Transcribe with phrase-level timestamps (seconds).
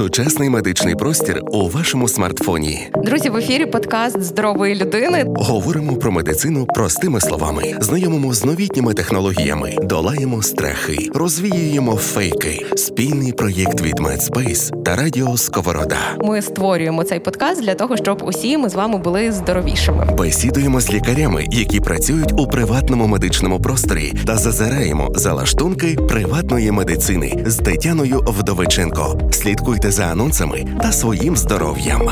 [0.00, 2.88] Сучасний медичний простір у вашому смартфоні.
[3.04, 5.24] Друзі, в ефірі подкаст здорової людини.
[5.26, 12.66] Говоримо про медицину простими словами, знайомимо з новітніми технологіями, долаємо страхи, розвіюємо фейки.
[12.76, 15.98] Спільний проєкт від MedSpace та Радіо Сковорода.
[16.20, 20.06] Ми створюємо цей подкаст для того, щоб усі ми з вами були здоровішими.
[20.18, 27.44] Бесідуємо з лікарями, які працюють у приватному медичному просторі, та зазираємо за лаштунки приватної медицини
[27.46, 29.18] з Тетяною Вдовиченко.
[29.32, 32.02] Слідкуйте за анонсами та своїм здоров'ям.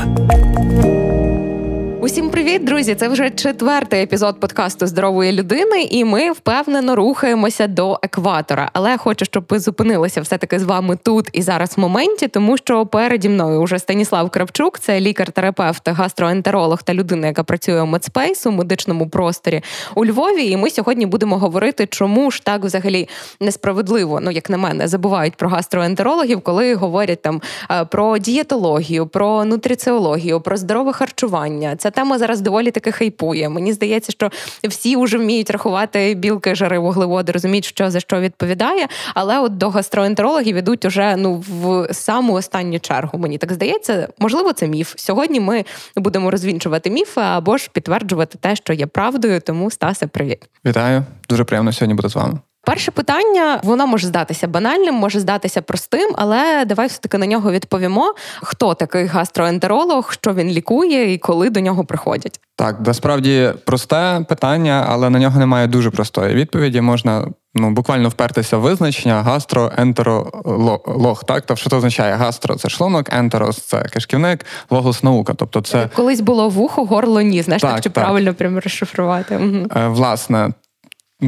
[2.01, 2.95] Усім привіт, друзі!
[2.95, 8.69] Це вже четвертий епізод подкасту здорової людини, і ми впевнено рухаємося до екватора.
[8.73, 12.57] Але хочу, щоб ви зупинилися все таки з вами тут і зараз в моменті, тому
[12.57, 18.45] що переді мною вже Станіслав Кравчук, це лікар-терапевт, гастроентеролог та людина, яка працює у MedSpace
[18.45, 19.61] у медичному просторі
[19.95, 20.49] у Львові.
[20.49, 25.35] І ми сьогодні будемо говорити, чому ж так взагалі несправедливо, ну як на мене, забувають
[25.35, 27.41] про гастроентерологів, коли говорять там
[27.71, 31.75] е, про дієтологію, про нутриціологію, про здорове харчування.
[31.75, 33.49] Це ця тема зараз доволі таки хайпує.
[33.49, 34.29] Мені здається, що
[34.63, 38.87] всі вже вміють рахувати білки, жири, вуглеводи, розуміють, що за що відповідає.
[39.13, 43.19] Але от до гастроентерологів ідуть уже ну в саму останню чергу.
[43.19, 44.93] Мені так здається, можливо, це міф.
[44.97, 45.65] Сьогодні ми
[45.95, 49.41] будемо розвінчувати міфи або ж підтверджувати те, що є правдою.
[49.41, 51.03] Тому Стасе, привіт, вітаю.
[51.29, 52.39] Дуже приємно сьогодні бути з вами.
[52.65, 57.51] Перше питання воно може здатися банальним, може здатися простим, але давай все таки на нього
[57.51, 58.13] відповімо.
[58.41, 62.39] Хто такий гастроентеролог, що він лікує і коли до нього приходять?
[62.55, 66.81] Так, насправді просте питання, але на нього немає дуже простої відповіді.
[66.81, 71.23] Можна ну буквально впертися в визначення гастроентеролог.
[71.23, 75.33] Так, тобто що це означає гастро це шлунок, ентерос це кишківник, логос наука.
[75.33, 77.41] Тобто, це колись було вухо, горло, ні.
[77.41, 78.03] Знаєш, так, так чи так.
[78.03, 79.37] правильно прямо розшифрувати?
[79.37, 79.91] Угу.
[79.93, 80.49] Власне,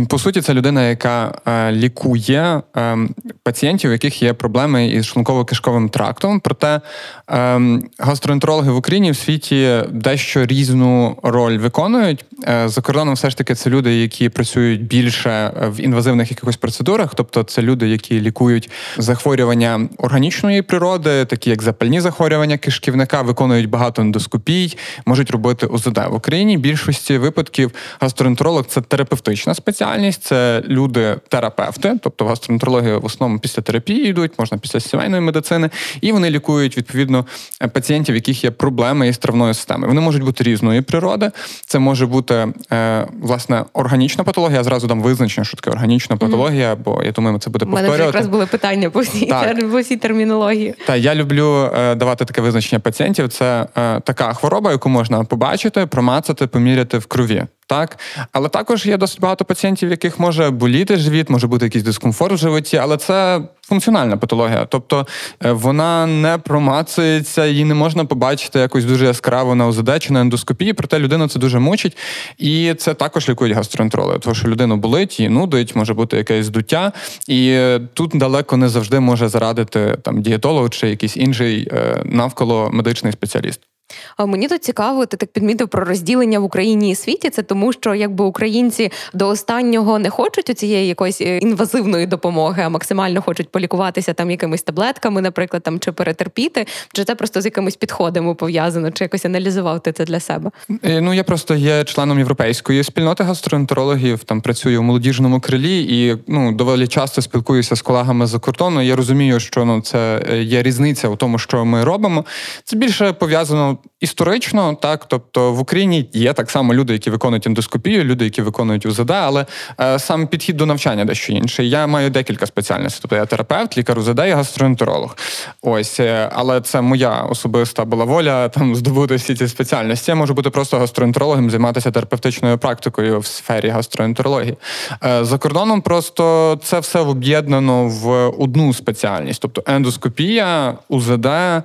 [0.08, 2.98] по суті, це людина, яка е, лікує е,
[3.44, 6.40] пацієнтів, у яких є проблеми із шлунково-кишковим трактом.
[6.40, 6.82] Проте
[7.30, 7.62] е,
[8.00, 12.26] гастроентерологи в Україні в світі дещо різну роль виконують.
[12.48, 17.16] Е, за кордоном, все ж таки, це люди, які працюють більше в інвазивних якихось процедурах,
[17.16, 24.02] тобто це люди, які лікують захворювання органічної природи, такі як запальні захворювання кишківника, виконують багато
[24.02, 26.58] ендоскопій, можуть робити ОЗД в Україні.
[26.58, 33.62] Більшості випадків гастроентеролог це терапевтична спеціальність спеціальність це люди-терапевти, тобто в гастроентерологію в основному після
[33.62, 35.70] терапії йдуть, можна після сімейної медицини,
[36.02, 37.26] і вони лікують відповідно
[37.74, 39.88] пацієнтів, в яких є проблеми із травною системою.
[39.88, 41.32] Вони можуть бути різної природи.
[41.66, 44.58] Це може бути е, власне органічна патологія.
[44.58, 47.90] Я зразу дам визначення, що таке органічна патологія, бо я думаю, це буде повторювати.
[47.90, 49.34] У мене якраз були питання по всій
[49.72, 50.74] по всій термінології.
[50.88, 53.30] Та я люблю е, давати таке визначення пацієнтів.
[53.30, 58.00] Це е, така хвороба, яку можна побачити, промацати, поміряти в крові так.
[58.32, 62.34] Але також є досить багато пацієнтів, в яких може боліти живіт, може бути якийсь дискомфорт
[62.34, 64.66] в животі, але це функціональна патологія.
[64.66, 65.08] Тобто
[65.46, 70.22] е, вона не промацується, її не можна побачити якось дуже яскраво на ОЗД чи на
[70.22, 71.98] ендоскопії, проте людину це дуже мучить.
[72.38, 76.92] І це також лікують гастроентерологи, тому що людину болить, її нудить, може бути якесь здуття.
[77.28, 77.60] І
[77.94, 83.71] тут далеко не завжди може зарадити там дієтолог чи якийсь інший е, навколо медичний спеціаліст.
[84.20, 87.30] Мені тут цікаво, ти так підмітив про розділення в Україні і світі.
[87.30, 92.64] Це тому, що якби українці до останнього не хочуть у цієї якоїсь е, інвазивної допомоги,
[92.64, 97.46] а максимально хочуть полікуватися там якимись таблетками, наприклад, там чи перетерпіти, чи це просто з
[97.46, 100.52] якимись підходами пов'язано, чи якось аналізував ти це для себе?
[100.84, 106.18] Е, ну я просто є членом європейської спільноти гастроентерологів, там працюю у молодіжному крилі і
[106.28, 108.82] ну доволі часто спілкуюся з колегами за кордону.
[108.82, 112.26] Я розумію, що ну це е, є різниця у тому, що ми робимо.
[112.64, 118.04] Це більше пов'язано історично, так тобто в Україні є так само люди, які виконують ендоскопію,
[118.04, 119.46] люди, які виконують УЗД, але
[119.82, 121.70] е, сам підхід до навчання дещо інший.
[121.70, 123.00] Я маю декілька спеціальностей.
[123.02, 125.18] Тобто я терапевт, лікар УЗД і гастроентеролог.
[125.62, 130.12] Ось, е, але це моя особиста була воля там здобути всі ці спеціальності.
[130.12, 134.58] Я можу бути просто гастроентерологом, займатися терапевтичною практикою в сфері гастроентерології.
[135.04, 141.64] Е, за кордоном просто це все об'єднано в одну спеціальність, тобто ендоскопія, УЗД, е,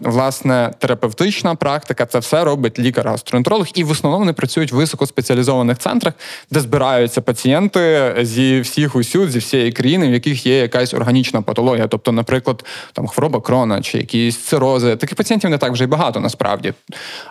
[0.00, 5.78] власне, терапевтична клінічна практика, це все робить лікар-гастроентеролог, і в основному вони працюють в високоспеціалізованих
[5.78, 6.14] центрах,
[6.50, 11.86] де збираються пацієнти зі всіх усюд, зі всієї країни, в яких є якась органічна патологія,
[11.86, 14.96] тобто, наприклад, там хвороба крона чи якісь цирози.
[14.96, 16.72] Таких пацієнтів не так вже й багато насправді.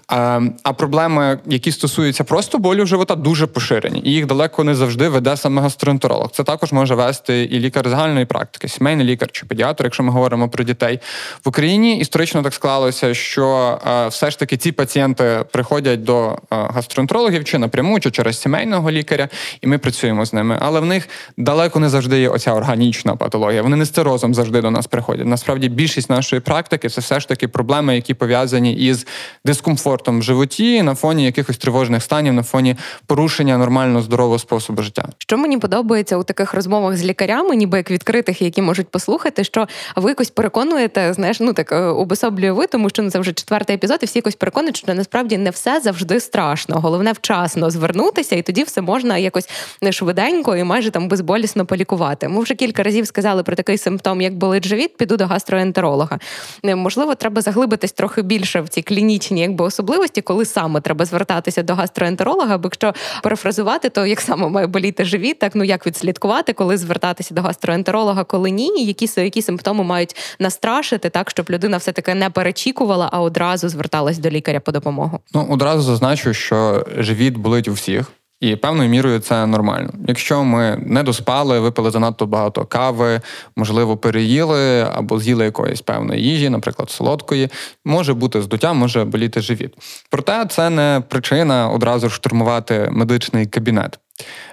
[0.08, 5.10] А а проблеми, які стосуються просто болю живота, дуже поширені, і їх далеко не завжди
[5.10, 6.32] веде саме гастроентеролог.
[6.32, 10.50] Це також може вести і лікар загальної практики, сімейний лікар чи педіатр, якщо ми говоримо
[10.50, 11.00] про дітей
[11.46, 11.98] в Україні.
[11.98, 18.12] Історично так склалося, що все ж таки ці пацієнти приходять до гастроентерологів чи напряму, чи
[18.12, 19.30] через сімейного лікаря,
[19.62, 20.58] і ми працюємо з ними.
[20.62, 23.62] Але в них далеко не завжди є оця органічна патологія.
[23.62, 25.26] Вони не стерозом завжди до нас приходять.
[25.26, 29.08] Насправді більшість нашої практики це все ж таки проблеми, які пов'язані із
[29.46, 32.76] дискомфортом в животі на фоні якихось тривожних станів, на фоні
[33.06, 35.10] порушення нормально здорового способу життя.
[35.18, 39.68] Що мені подобається у таких розмовах з лікарями, ніби як відкритих, які можуть послухати, що
[39.96, 43.34] ви якось переконуєте, знаєш, ну так обособлює ви, тому що ну, це вже
[43.76, 46.80] четвертий епізод, і всі якось переконують, що насправді не все завжди страшно.
[46.80, 49.50] Головне вчасно звернутися, і тоді все можна якось
[49.92, 52.28] швиденько і майже там безболісно полікувати.
[52.28, 56.20] Ми вже кілька разів сказали про такий симптом, як болить живіт, піду до гастроентеролога.
[56.64, 61.76] Можливо, треба заглибитись трохи більше в ці клінічні якби особливості, коли саме треба звертатися до
[61.76, 62.58] гастроентеролога.
[62.58, 62.94] Бо якщо
[63.24, 68.24] перефразувати, то як саме має боліти живіт, так ну як відслідкувати, коли звертатися до гастроентеролога,
[68.24, 73.22] коли ні, які які симптоми мають настрашити, так щоб людина все таки не перечікувала, а
[73.22, 75.20] одразу зверталась до лікаря по допомогу.
[75.34, 78.12] Ну одразу зазначу, що живіт болить у всіх.
[78.42, 79.94] І певною мірою це нормально.
[80.08, 83.22] Якщо ми не доспали, випили занадто багато кави,
[83.56, 87.50] можливо, переїли або з'їли якоїсь певної їжі, наприклад, солодкої,
[87.86, 89.74] може бути здуття, може боліти живіт.
[90.10, 94.00] Проте це не причина одразу штурмувати медичний кабінет.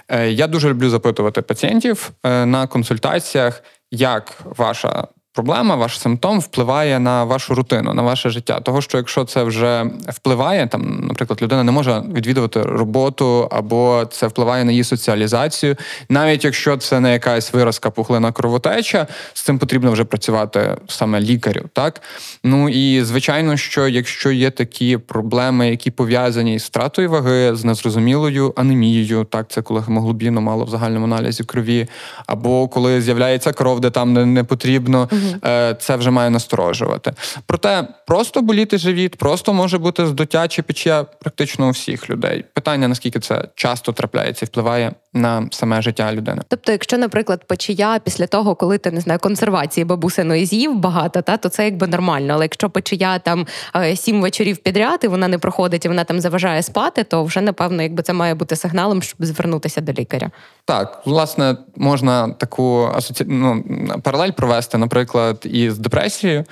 [0.07, 6.99] Е, я дуже люблю запитувати пацієнтів е, на консультаціях, як ваша проблема, ваш симптом впливає
[6.99, 8.59] на вашу рутину, на ваше життя.
[8.59, 14.27] Того, що якщо це вже впливає, там, наприклад, людина не може відвідувати роботу, або це
[14.27, 15.75] впливає на її соціалізацію,
[16.09, 21.61] навіть якщо це не якась виразка пухлина кровотеча, з цим потрібно вже працювати саме лікарю.
[21.73, 22.01] Так
[22.43, 28.53] ну і звичайно, що якщо є такі проблеми, які пов'язані з втратою ваги, з незрозумілою
[28.55, 31.87] анемією, так це коли гемоглобіну мало в загальному аналізі крові,
[32.25, 35.09] або коли з'являється кров, де там не, потрібно.
[35.45, 37.13] Е, це вже має насторожувати.
[37.45, 42.45] Проте просто боліти живіт, просто може бути здуття чи печія практично у всіх людей.
[42.53, 46.41] Питання наскільки це часто трапляється і впливає на саме життя людини.
[46.47, 51.37] Тобто, якщо, наприклад, печія після того, коли ти не знаю, консервації бабусиної з'їв багато, та
[51.37, 52.33] то це якби нормально.
[52.33, 56.19] Але якщо печія там е, сім вечорів підряд і вона не проходить і вона там
[56.19, 60.31] заважає спати, то вже напевно, якби це має бути сигналом, щоб звернутися до лікаря.
[60.65, 63.25] Так, власне, можна таку асоці...
[63.27, 63.63] ну,
[64.03, 66.45] паралель провести, наприклад, із депресією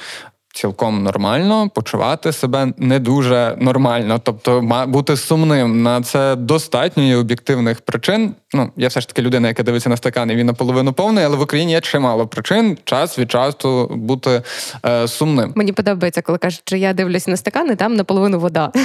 [0.54, 7.82] цілком нормально почувати себе не дуже нормально, тобто бути сумним на це достатньо є об'єктивних
[7.82, 8.36] причин.
[8.54, 11.38] Ну я все ж таки людина, яка дивиться на стакан, і він наполовину повний, але
[11.38, 14.42] в Україні є чимало причин час від часу бути
[14.86, 15.54] е, сумним.
[15.56, 18.72] Мені подобається, коли кажуть, що я дивлюся на стакан, і там наполовину вода.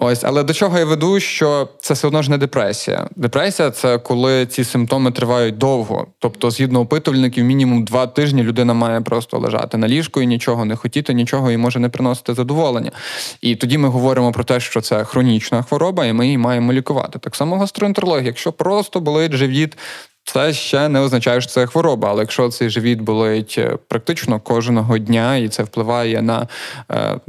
[0.00, 3.08] Ось, але до чого я веду, що це все одно ж не депресія.
[3.16, 6.06] Депресія це коли ці симптоми тривають довго.
[6.18, 10.76] Тобто, згідно опитувальників, мінімум два тижні людина має просто лежати на ліжку і нічого не
[10.76, 12.90] хотіти, нічого і може не приносити задоволення.
[13.40, 17.18] І тоді ми говоримо про те, що це хронічна хвороба, і ми її маємо лікувати.
[17.18, 18.26] Так само гастроентерологія.
[18.26, 19.76] Якщо просто болить живіт,
[20.32, 24.98] це ще не означає, що це хвороба, але якщо цей живіт болить е, практично кожного
[24.98, 26.48] дня, і це впливає на
[26.90, 27.20] е,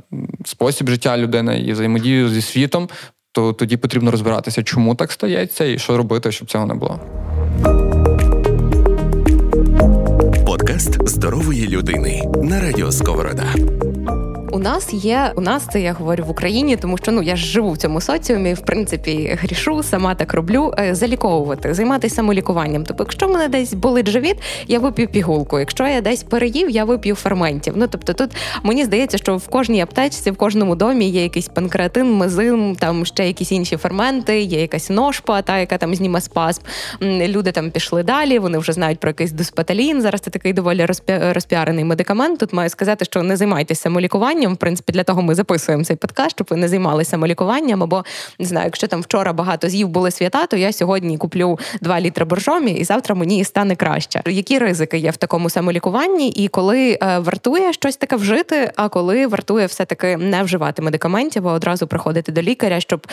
[0.45, 2.89] спосіб життя людини і взаємодію зі світом,
[3.31, 6.99] то тоді потрібно розбиратися, чому так стається, і що робити, щоб цього не було.
[10.45, 13.55] Подкаст здорової людини на радіо Сковорода.
[14.59, 17.45] У нас є, у нас це я говорю в Україні, тому що ну я ж
[17.45, 20.73] живу в цьому соціумі, в принципі, грішу, сама так роблю.
[20.79, 22.85] Е, заліковувати, займатися самолікуванням.
[22.85, 24.35] Тобто, якщо мене десь болить живіт,
[24.67, 25.59] я вип'ю пігулку.
[25.59, 27.73] Якщо я десь переїв, я вип'ю ферментів.
[27.77, 28.31] Ну тобто, тут
[28.63, 33.27] мені здається, що в кожній аптечці, в кожному домі є якийсь панкреатин, мезим, там ще
[33.27, 36.61] якісь інші ферменти, є якась ножпа, та яка там зніме спазм.
[37.01, 38.39] Люди там пішли далі.
[38.39, 40.01] Вони вже знають про якийсь диспеталін.
[40.01, 42.39] Зараз це такий доволі розпіарений медикамент.
[42.39, 44.53] Тут маю сказати, що не займайтеся самолікуванням самолікуванням.
[44.53, 47.83] В принципі, для того ми записуємо цей подкаст, щоб ви не займалися самолікуванням.
[47.83, 48.03] Або
[48.39, 52.25] не знаю, якщо там вчора багато з'їв були свята, то я сьогодні куплю 2 літри
[52.25, 54.21] боржомі, і завтра мені стане краще.
[54.25, 59.27] Які ризики є в такому самолікуванні, і коли е, вартує щось таке вжити, а коли
[59.27, 63.07] вартує все таки не вживати медикаментів, а одразу приходити до лікаря, щоб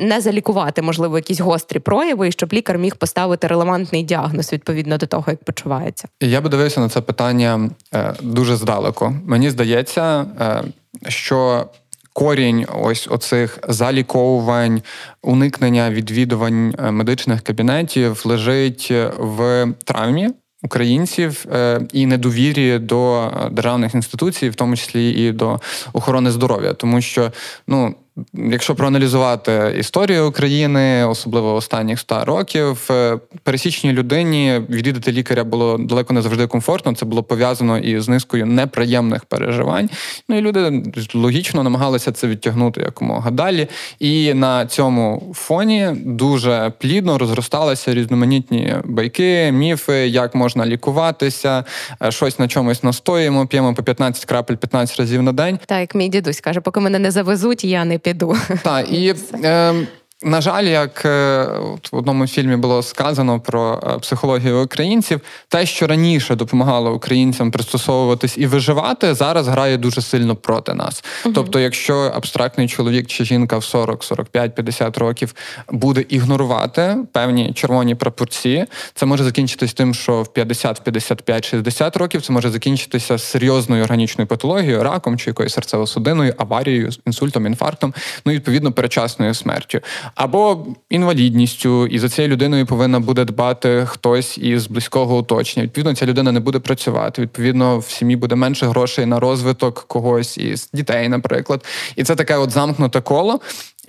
[0.00, 5.06] не залікувати, можливо, якісь гострі прояви, і щоб лікар міг поставити релевантний діагноз відповідно до
[5.06, 6.08] того, як почувається.
[6.20, 9.14] Я би дивився на це питання е, дуже здалеку.
[9.26, 10.62] Мені здається, е,
[11.08, 11.66] що
[12.12, 14.82] корінь ось оцих заліковувань,
[15.22, 20.28] уникнення відвідувань е, медичних кабінетів лежить в травмі.
[20.62, 25.60] Українців е, і недовірі до державних інституцій, в тому числі і до
[25.92, 27.32] охорони здоров'я, тому що
[27.66, 27.94] ну
[28.34, 36.14] якщо проаналізувати історію України, особливо останніх 100 років, е, пересічній людині відвідати лікаря було далеко
[36.14, 36.94] не завжди комфортно.
[36.94, 39.90] Це було пов'язано із низкою неприємних переживань.
[40.28, 40.82] Ну і люди
[41.14, 43.68] логічно намагалися це відтягнути якомога далі.
[43.98, 51.64] І на цьому фоні дуже плідно розросталися різноманітні байки, міфи, як можна лікуватися,
[52.02, 55.58] е, щось на чомусь настоїмо, п'ємо по 15 крапель 15 разів на день.
[55.66, 58.36] Так, як мій дідусь каже, поки мене не завезуть, я не піду.
[58.62, 59.74] Так, і е,
[60.22, 61.44] на жаль, як е,
[61.92, 68.38] в одному фільмі було сказано про е, психологію українців, те, що раніше допомагало українцям пристосовуватись
[68.38, 71.04] і виживати, зараз грає дуже сильно проти нас.
[71.24, 75.34] uh Тобто, якщо абстрактний чоловік чи жінка в 40, 45, 50 років
[75.68, 82.22] буде ігнорувати певні червоні прапорці, це може закінчитись тим, що в 50, 55, 60 років
[82.22, 87.94] це може закінчитися серйозною органічною патологією, раком чи якоюсь серцево-судинною, аварією, інсультом, інфарктом,
[88.26, 89.80] ну і відповідно перечасною смертю
[90.14, 95.64] або інвалідністю, і за цією людиною повинна буде дбати хтось із близького оточення.
[95.64, 97.22] Відповідно, ця людина не буде працювати.
[97.22, 101.64] Відповідно, в сім'ї буде менше грошей на розвиток когось із дітей, наприклад.
[101.96, 103.40] І це таке от замкнуте коло.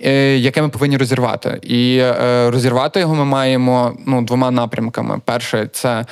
[0.04, 5.68] Е, яке ми повинні розірвати, і е, розірвати його ми маємо ну двома напрямками: перше
[5.72, 6.06] це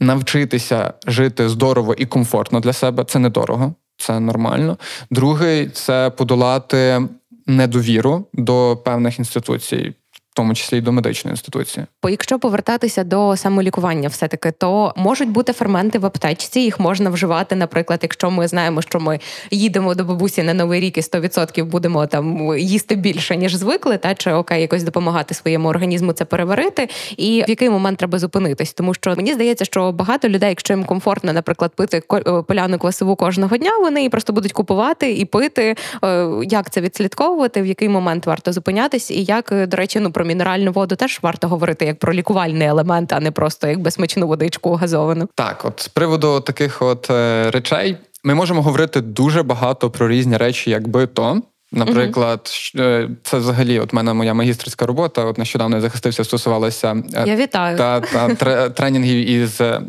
[0.00, 3.04] навчитися жити здорово і комфортно для себе.
[3.04, 4.78] Це недорого, це нормально.
[5.10, 7.00] Другий це подолати
[7.46, 9.94] недовіру до певних інституцій
[10.34, 11.86] тому числі й до медичної інституції.
[12.08, 16.60] Якщо повертатися до самолікування, все таки то можуть бути ферменти в аптечці.
[16.60, 19.20] Їх можна вживати, наприклад, якщо ми знаємо, що ми
[19.50, 24.14] їдемо до бабусі на новий рік і 100% будемо там їсти більше ніж звикли, та
[24.14, 28.94] чи окей, якось допомагати своєму організму це переварити, і в який момент треба зупинитись, тому
[28.94, 33.56] що мені здається, що багато людей, якщо їм комфортно, наприклад, пити е, поляну квасову кожного
[33.56, 35.76] дня, вони її просто будуть купувати і пити.
[36.04, 40.26] Е, як це відслідковувати, в який момент варто зупинятись, і як до речі, ну про
[40.26, 44.74] мінеральну воду теж варто говорити як про лікувальний елемент, а не просто як безсмачну водичку
[44.74, 45.28] газовану.
[45.34, 50.36] Так, от з приводу таких от е, речей ми можемо говорити дуже багато про різні
[50.36, 51.42] речі, якби то.
[51.72, 55.24] Наприклад, uh це взагалі, от мене моя магістерська робота.
[55.24, 57.78] От нещодавно я захистився, стосувалася е, я вітаю.
[57.78, 59.80] та та тренінгів із е,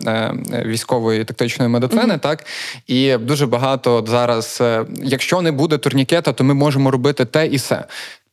[0.65, 2.13] військової тактичної медицини.
[2.13, 2.45] uh Так
[2.87, 4.63] і дуже багато зараз,
[5.03, 7.83] якщо не буде турнікета, то ми можемо робити те і все.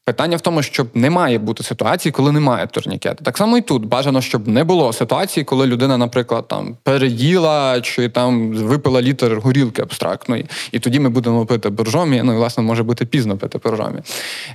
[0.08, 3.24] Питання в тому, щоб не має бути ситуації, коли немає турнікету.
[3.24, 8.08] Так само і тут бажано, щоб не було ситуації, коли людина, наприклад, там переїла чи
[8.08, 12.22] там випила літр горілки абстрактної, і тоді ми будемо пити боржомі.
[12.24, 14.00] Ну і власне може бути пізно пити боржомі.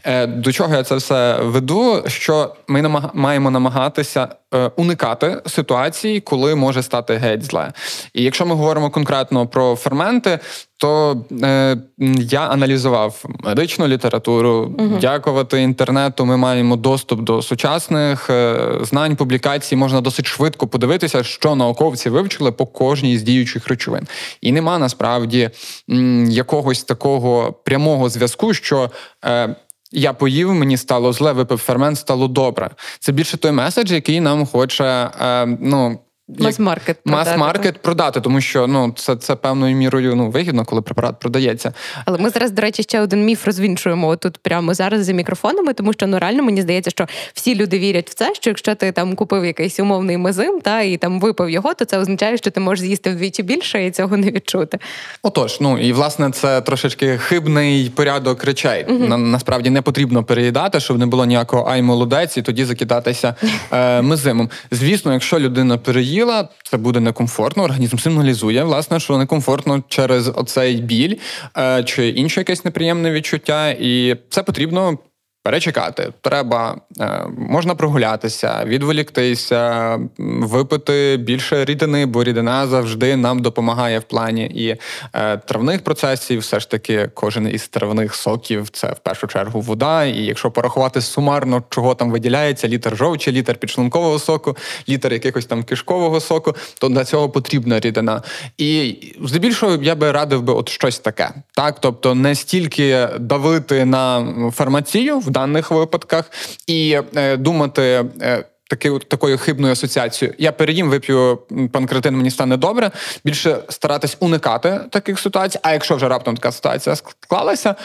[0.03, 2.03] Е, До чого я це все веду?
[2.07, 3.09] Що ми намаг...
[3.13, 7.73] маємо намагатися е, уникати ситуації, коли може стати геть зле.
[8.13, 10.39] І якщо ми говоримо конкретно про ферменти,
[10.83, 11.77] то е,
[12.19, 14.75] я аналізував медичну літературу.
[14.79, 14.97] Угу.
[15.01, 16.25] Дякувати інтернету.
[16.25, 19.75] Ми маємо доступ до сучасних е, знань, публікацій.
[19.75, 24.07] Можна досить швидко подивитися, що науковці вивчили по кожній з діючих речовин.
[24.41, 25.49] І нема насправді
[25.89, 28.91] м, якогось такого прямого зв'язку, що.
[29.25, 29.55] Е,
[29.95, 32.69] я поїв, мені стало зле, випив фермент, стало добре.
[32.99, 34.83] Це більше той меседж, який нам хоче
[35.21, 40.81] е, ну, Мас-маркет мас-маркет продати, тому що ну це це певною мірою ну вигідно, коли
[40.81, 41.73] препарат продається.
[42.05, 45.93] Але ми зараз, до речі, ще один міф розвінчуємо тут прямо зараз за мікрофонами, тому
[45.93, 49.15] що ну реально мені здається, що всі люди вірять в це, що якщо ти там
[49.15, 52.85] купив якийсь умовний мезим, та і там випив його, то це означає, що ти можеш
[52.85, 54.79] з'їсти вдвічі більше і цього не відчути.
[55.23, 58.85] Отож, ну і власне це трошечки хибний порядок речей.
[58.89, 59.07] Угу.
[59.07, 63.35] На, насправді не потрібно переїдати, щоб не було ніякого ай молодець, і тоді закидатися
[63.71, 64.49] е, мезимом.
[64.71, 67.63] Звісно, якщо людина переїде їла, це буде некомфортно.
[67.63, 71.15] Організм сигналізує, власне, що некомфортно через оцей біль
[71.57, 74.97] е, чи інше якесь неприємне відчуття, і це потрібно
[75.43, 76.13] перечекати.
[76.21, 84.45] Треба е, можна прогулятися, відволіктися, випити більше рідини, бо рідина завжди нам допомагає в плані
[84.45, 84.75] і
[85.13, 86.39] е, травних процесів.
[86.39, 90.05] Все ж таки, кожен із травних соків це в першу чергу вода.
[90.05, 94.57] І якщо порахувати сумарно, чого там виділяється, літр жовчі, літр підшлункового соку,
[94.89, 98.21] літр якихось там кишкового соку, то для цього потрібна рідина.
[98.57, 104.25] І здебільшого я би радив би от щось таке, так тобто не стільки давити на
[104.53, 106.31] фармацію в даних випадках
[106.67, 108.05] і е, думати.
[108.21, 110.35] Е, Таки, такою хибною асоціацією.
[110.37, 111.39] Я переїм, вип'ю
[111.71, 112.91] панкретин, мені стане добре.
[113.25, 115.59] Більше старатись уникати таких ситуацій.
[115.63, 117.75] А якщо вже раптом така ситуація склалася,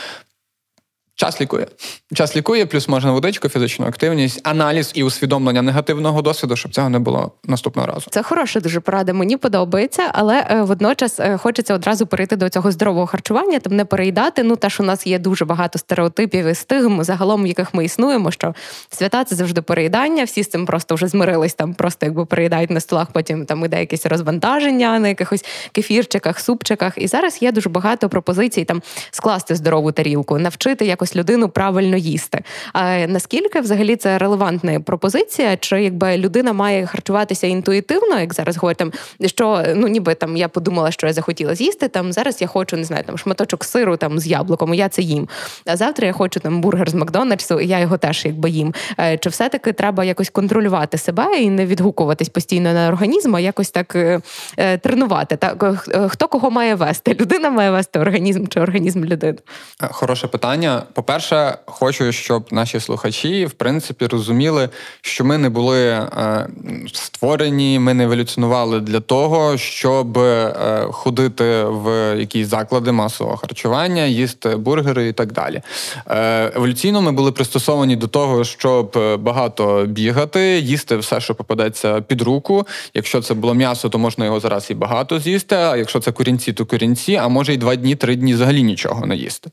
[1.20, 1.66] Час лікує.
[2.14, 6.98] Час лікує, плюс можна водичку, фізичну активність, аналіз і усвідомлення негативного досвіду, щоб цього не
[6.98, 8.06] було наступного разу.
[8.10, 9.12] Це хороша дуже порада.
[9.12, 13.84] Мені подобається, але е, водночас е, хочеться одразу перейти до цього здорового харчування, там не
[13.84, 14.42] переїдати.
[14.42, 18.30] Ну теж у нас є дуже багато стереотипів і стигм, загалом в яких ми існуємо.
[18.30, 18.54] Що
[18.90, 20.25] свята це завжди переїдання.
[20.25, 21.54] Всі з цим просто вже змирились.
[21.54, 23.08] Там просто якби переїдають на столах.
[23.12, 26.92] Потім там іде якесь розвантаження на якихось кефірчиках, супчиках.
[26.96, 31.96] І зараз є дуже багато пропозицій там скласти здорову тарілку, навчити якось якось людину правильно
[31.96, 32.42] їсти.
[32.72, 35.56] А наскільки взагалі це релевантна пропозиція?
[35.56, 38.82] Чи якби людина має харчуватися інтуїтивно, як зараз говорять,
[39.26, 41.88] що ну ніби там я подумала, що я захотіла з'їсти.
[41.88, 45.28] Там зараз я хочу не знаю, там шматочок сиру там з яблуком, я це їм.
[45.66, 48.74] А завтра я хочу там бургер з Макдональдсу, і я його теж якби їм.
[49.00, 53.70] Е, чи все-таки треба якось контролювати себе і не відгукуватись постійно на організм, а якось
[53.70, 54.20] так е,
[54.56, 55.36] е тренувати?
[55.36, 55.64] Так
[56.08, 57.16] хто кого має вести?
[57.20, 59.38] Людина має вести організм чи організм людини?
[59.80, 60.82] Хороше питання.
[60.99, 64.69] По-перше, хочу, щоб наші слухачі в принципі розуміли,
[65.00, 66.49] що ми не були е,
[66.93, 70.52] створені, ми не еволюціонували для того, щоб е,
[70.90, 75.62] ходити в якісь заклади масового харчування, їсти бургери і так далі.
[76.07, 82.23] Е, еволюційно ми були пристосовані до того, щоб багато бігати, їсти все, що попадеться під
[82.23, 82.67] руку.
[82.95, 85.55] Якщо це було м'ясо, то можна його зараз і багато з'їсти.
[85.57, 89.07] А якщо це корінці, то корінці, а може й два дні, три дні взагалі нічого
[89.07, 89.50] не їсти.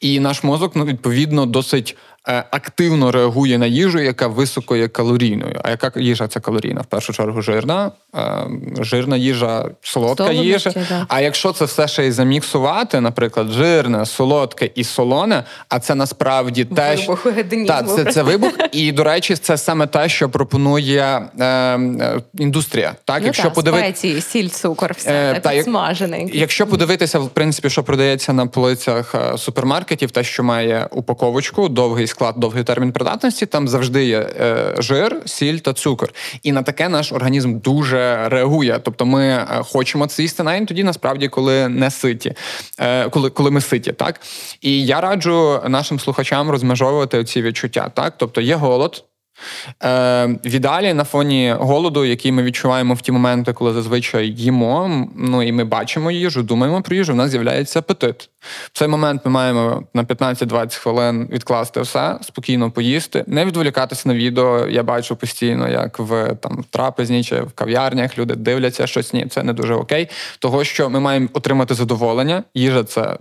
[0.00, 1.96] І наш мозок ну, відповідно досить
[2.50, 5.60] активно реагує на їжу, яка високо є калорійною.
[5.64, 6.80] А яка їжа це калорійна?
[6.80, 8.46] В першу чергу жирна, е,
[8.80, 10.70] жирна їжа, солодка Солодощі, їжа.
[10.88, 11.06] Да.
[11.08, 16.64] А якщо це все ще й заміксувати, наприклад, жирне, солодке і солоне, а це насправді
[16.64, 17.26] те, вибух
[17.66, 18.52] та, це, це вибух.
[18.72, 22.94] І, до речі, це саме те, що пропонує е, е індустрія.
[23.04, 23.78] Так, ну, якщо та, подиви...
[23.78, 26.30] спеції, сіль, цукор, все е, та, підсмажений.
[26.34, 32.19] Якщо подивитися, в принципі, що продається на полицях супермаркетів, те, що має упаковочку, довгий склад
[32.36, 36.12] довгий термін придатності, там завжди є е, жир, сіль та цукор.
[36.42, 38.80] І на таке наш організм дуже реагує.
[38.82, 42.34] Тобто ми е, хочемо це їсти навіть тоді, насправді, коли не ситі,
[42.78, 43.92] е, коли коли ми ситі.
[43.92, 44.20] так?
[44.60, 47.90] І я раджу нашим слухачам розмежовувати ці відчуття.
[47.94, 48.14] так?
[48.16, 49.04] Тобто є голод.
[49.82, 55.06] Е, В ідеалі на фоні голоду, який ми відчуваємо в ті моменти, коли зазвичай їмо,
[55.16, 58.30] ну і ми бачимо їжу, думаємо про їжу, в нас з'являється апетит.
[58.72, 64.14] В цей момент ми маємо на 15-20 хвилин відкласти все, спокійно поїсти, не відволікатися на
[64.14, 64.68] відео.
[64.68, 69.12] Я бачу постійно, як в там трапезні чи в кав'ярнях люди дивляться щось.
[69.12, 70.08] Ні, це не дуже окей.
[70.38, 72.44] Того що ми маємо отримати задоволення.
[72.54, 73.16] Їжа це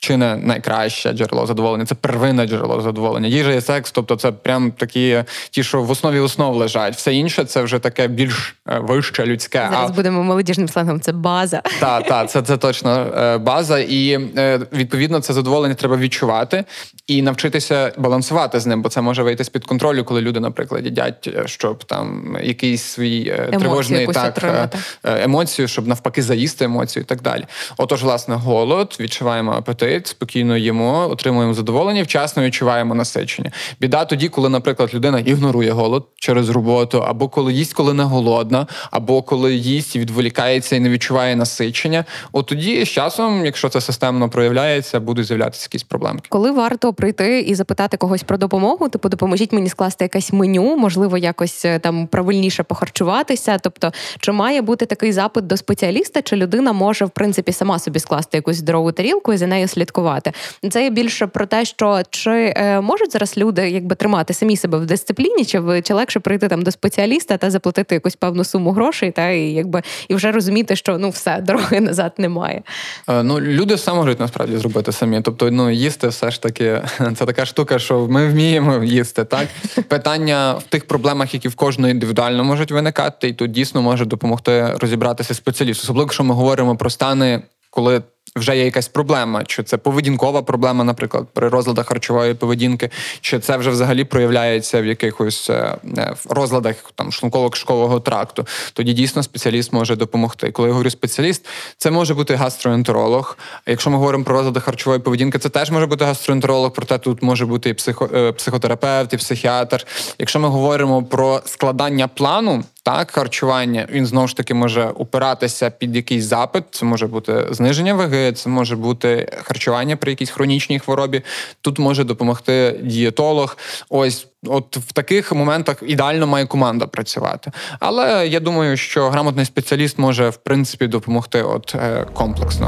[0.00, 3.28] чи не найкраще джерело задоволення, це первинне джерело задоволення.
[3.28, 6.94] Їжа і секс, тобто це прям такі ті, що в основі основ лежать.
[6.96, 9.68] Все інше це вже таке більш е, вище людське.
[9.70, 9.92] Зараз а...
[9.92, 11.00] будемо молодіжним сленгом.
[11.00, 11.62] Це база.
[11.80, 16.64] Так, так, це це точно е, база, і е, відповідно це задоволення треба відчувати
[17.06, 20.84] і навчитися балансувати з ним, бо це може вийти з під контролю, коли люди, наприклад,
[20.84, 27.22] їдять, щоб там якийсь свій Емоцію тривожний так емоцію, щоб навпаки заїсти емоцію і так
[27.22, 27.44] далі.
[27.76, 33.50] Отож, власне, голод відчуваємо апетит апетит, спокійно їмо, отримуємо задоволення, вчасно відчуваємо насичення.
[33.80, 38.66] Біда тоді, коли, наприклад, людина ігнорує голод через роботу, або коли їсть, коли не голодна,
[38.90, 42.04] або коли їсть і відволікається і не відчуває насичення.
[42.32, 46.20] От тоді з часом, якщо це системно проявляється, будуть з'являтися якісь проблеми.
[46.28, 51.18] Коли варто прийти і запитати когось про допомогу, типу допоможіть мені скласти якесь меню, можливо,
[51.18, 53.58] якось е, там правильніше похарчуватися.
[53.58, 57.98] Тобто, чи має бути такий запит до спеціаліста, чи людина може в принципі сама собі
[57.98, 60.32] скласти якусь здорову тарілку і за нею слідкувати.
[60.70, 64.78] Це є більше про те, що чи е, можуть зараз люди якби тримати самі себе
[64.78, 69.10] в дисципліні, чи чи легше прийти там до спеціаліста та заплатити якусь певну суму грошей,
[69.10, 72.62] та і якби і вже розуміти, що ну все дороги назад немає.
[73.08, 75.20] Е, ну люди все можуть насправді зробити самі.
[75.20, 76.82] Тобто, ну їсти все ж таки
[77.16, 79.24] це така штука, що ми вміємо їсти.
[79.24, 79.48] Так
[79.88, 84.74] питання в тих проблемах, які в кожної індивідуально можуть виникати, і тут дійсно може допомогти
[84.80, 87.42] розібратися спеціаліст, особливо якщо ми говоримо про стани,
[87.78, 88.02] коли
[88.36, 93.56] вже є якась проблема, чи це поведінкова проблема, наприклад, при розладах харчової поведінки, чи це
[93.56, 98.46] вже взагалі проявляється в якихось е, е, розладах там шлунково кишкового тракту.
[98.72, 100.52] Тоді дійсно спеціаліст може допомогти.
[100.52, 103.38] Коли я говорю спеціаліст, це може бути гастроентеролог.
[103.66, 107.46] Якщо ми говоримо про розлади харчової поведінки, це теж може бути гастроентеролог, проте тут може
[107.46, 109.86] бути і психо, е, психотерапевт, і психіатр.
[110.18, 115.96] Якщо ми говоримо про складання плану, так, харчування він знову ж таки може упиратися під
[115.96, 116.64] якийсь запит.
[116.70, 121.22] Це може бути зниження ваги, це може бути харчування при якійсь хронічній хворобі.
[121.60, 123.56] Тут може допомогти дієтолог.
[123.88, 127.52] Ось, от в таких моментах ідеально має команда працювати.
[127.80, 132.66] Але я думаю, що грамотний спеціаліст може в принципі допомогти от е, комплексно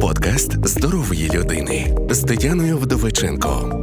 [0.00, 3.82] Подкаст здорової людини з Тетяною Вдовиченко.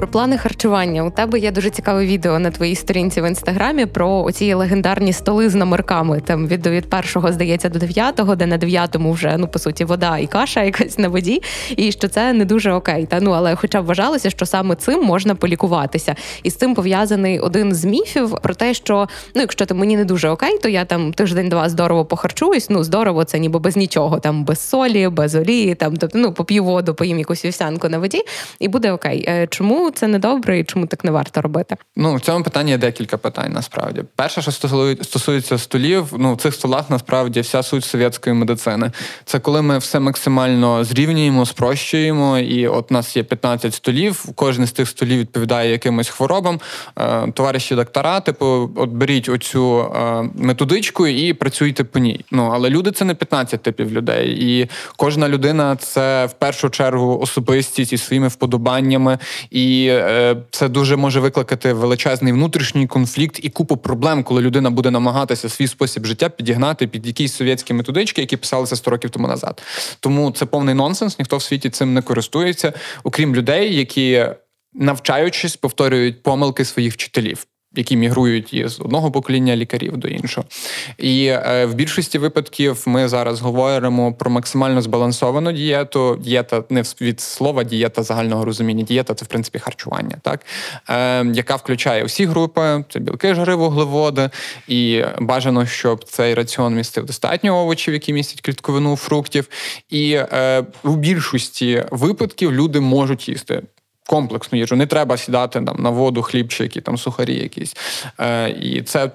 [0.00, 1.04] Про плани харчування.
[1.04, 5.48] У тебе є дуже цікаве відео на твоїй сторінці в інстаграмі про оці легендарні столи
[5.48, 6.20] з номерками.
[6.20, 10.18] Там від від першого здається до дев'ятого, де на дев'ятому вже ну по суті вода
[10.18, 11.42] і каша якась на воді,
[11.76, 13.06] і що це не дуже окей.
[13.06, 17.40] Та ну але, хоча б вважалося, що саме цим можна полікуватися, і з цим пов'язаний
[17.40, 20.84] один з міфів про те, що ну, якщо там мені не дуже окей, то я
[20.84, 22.70] там тиждень-два здорово похарчуюсь.
[22.70, 26.64] Ну здорово, це ніби без нічого, там без солі, без олії, там тобто ну поп'ю
[26.64, 28.22] воду, поїм якусь вівсянку на воді,
[28.60, 29.24] і буде окей.
[29.28, 29.46] Е,
[29.90, 31.76] це не добре і чому так не варто робити?
[31.96, 33.52] Ну в цьому питанні є декілька питань.
[33.52, 34.52] Насправді, перше, що
[35.02, 38.90] стосується столів, ну в цих столах насправді вся суть совєтської медицини.
[39.24, 44.24] Це коли ми все максимально зрівнюємо, спрощуємо, і от у нас є 15 столів.
[44.34, 46.60] Кожен з тих столів відповідає якимось хворобам.
[46.98, 52.24] Е, товариші доктора, типу, от беріть оцю е, методичку і працюйте по ній.
[52.30, 57.18] Ну але люди це не 15 типів людей, і кожна людина це в першу чергу
[57.18, 59.18] особистість із своїми вподобаннями.
[59.50, 64.70] І і е, це дуже може викликати величезний внутрішній конфлікт і купу проблем, коли людина
[64.70, 69.28] буде намагатися свій спосіб життя підігнати під якісь совєтські методички, які писалися 100 років тому
[69.28, 69.62] назад.
[70.00, 72.72] Тому це повний нонсенс, ніхто в світі цим не користується,
[73.04, 74.26] окрім людей, які
[74.74, 80.46] навчаючись повторюють помилки своїх вчителів які мігрують із одного покоління лікарів до іншого.
[80.98, 86.18] І е, в більшості випадків ми зараз говоримо про максимально збалансовану дієту.
[86.20, 88.82] Дієта не від слова, дієта загального розуміння.
[88.82, 90.40] Дієта це в принципі харчування, так
[90.88, 94.30] е, яка включає всі групи: це білки, жири, вуглеводи,
[94.68, 99.48] і бажано, щоб цей раціон містив достатньо овочів, які містять клітковину фруктів.
[99.90, 103.62] І е, у більшості випадків люди можуть їсти
[104.10, 104.76] комплексну їжу.
[104.76, 107.76] Не треба сідати там на воду, хлібчики, там сухарі якісь.
[108.20, 109.10] Е, І це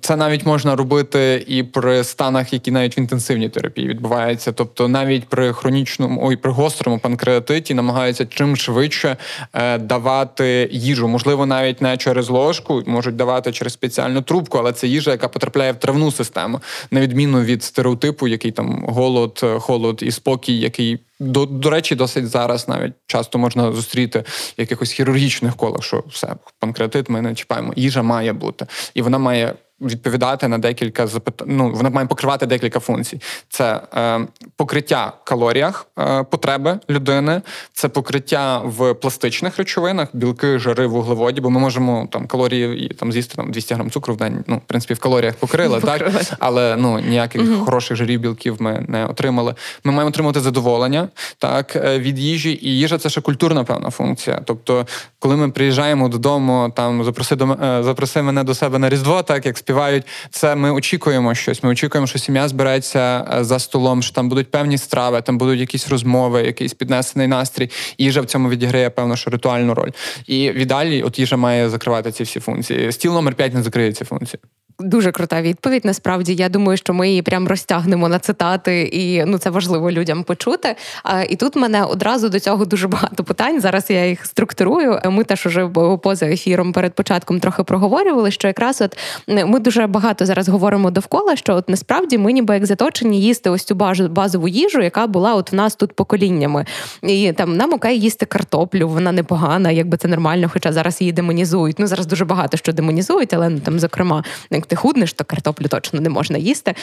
[0.00, 4.52] це навіть можна робити і при станах, які навіть в інтенсивній терапії відбуваються.
[4.52, 9.16] Тобто, навіть при хронічному ой, при гострому панкреатиті намагаються чим швидше
[9.52, 11.08] е, давати їжу.
[11.08, 15.72] Можливо, навіть не через ложку, можуть давати через спеціальну трубку, але це їжа, яка потрапляє
[15.72, 21.46] в травну систему, на відміну від стереотипу, який там голод, холод і спокій, який до
[21.46, 27.08] до речі, досить зараз навіть часто можна зустріти в якихось хірургічних колах, що все панкреатит
[27.08, 27.72] ми не чіпаємо.
[27.76, 31.48] Їжа має бути, і вона має відповідати на декілька запитань.
[31.50, 33.20] Ну, вона має покривати декілька функцій.
[33.48, 34.20] Це е,
[34.56, 41.60] покриття калоріях е, потреби людини, це покриття в пластичних речовинах, білки, жири, вуглеводі, бо ми
[41.60, 44.44] можемо там калорії там з'їсти там 200 грам цукру в день.
[44.46, 46.12] Ну, в принципі, в калоріях покрили, покрили.
[46.12, 47.64] так але ну ніяких угу.
[47.64, 49.54] хороших жирів, білків ми не отримали.
[49.84, 54.40] Ми маємо отримати задоволення так е, від їжі, і їжа це ще культурна певна функція.
[54.44, 54.86] Тобто,
[55.18, 59.46] коли ми приїжджаємо додому, там запроси до е, запроси мене до себе на різдво, так
[59.46, 60.06] як співають.
[60.30, 61.62] Це ми очікуємо щось.
[61.62, 65.60] Ми очікуємо, що сім'я збереться е, за столом, що там будуть певні страви, там будуть
[65.60, 67.70] якісь розмови, якийсь піднесений настрій.
[67.98, 69.90] Їжа в цьому відіграє певно, що ритуальну роль.
[70.26, 72.92] І віддалі, от їжа має закривати ці всі функції.
[72.92, 74.40] Стіл номер 5 не закриє ці функції.
[74.80, 75.84] Дуже крута відповідь.
[75.84, 80.24] Насправді я думаю, що ми її прям розтягнемо на цитати, і ну це важливо людям
[80.24, 80.76] почути.
[81.02, 83.60] А, І тут мене одразу до цього дуже багато питань.
[83.60, 85.00] Зараз я їх структурую.
[85.04, 85.68] Ми теж уже
[86.02, 88.30] поза ефіром перед початком трохи проговорювали.
[88.30, 88.98] Що якраз от
[89.46, 93.64] ми дуже багато зараз говоримо довкола, що от насправді ми ніби як заточені їсти ось
[93.64, 93.74] цю
[94.10, 96.66] базову їжу, яка була от в нас тут поколіннями.
[97.02, 101.78] І там нам окей їсти картоплю, вона непогана, якби це нормально, хоча зараз її демонізують.
[101.78, 105.66] Ну зараз дуже багато що демонізують, але ну там, зокрема, як ти худнеш, то картоплю
[105.68, 106.74] точно не можна їсти.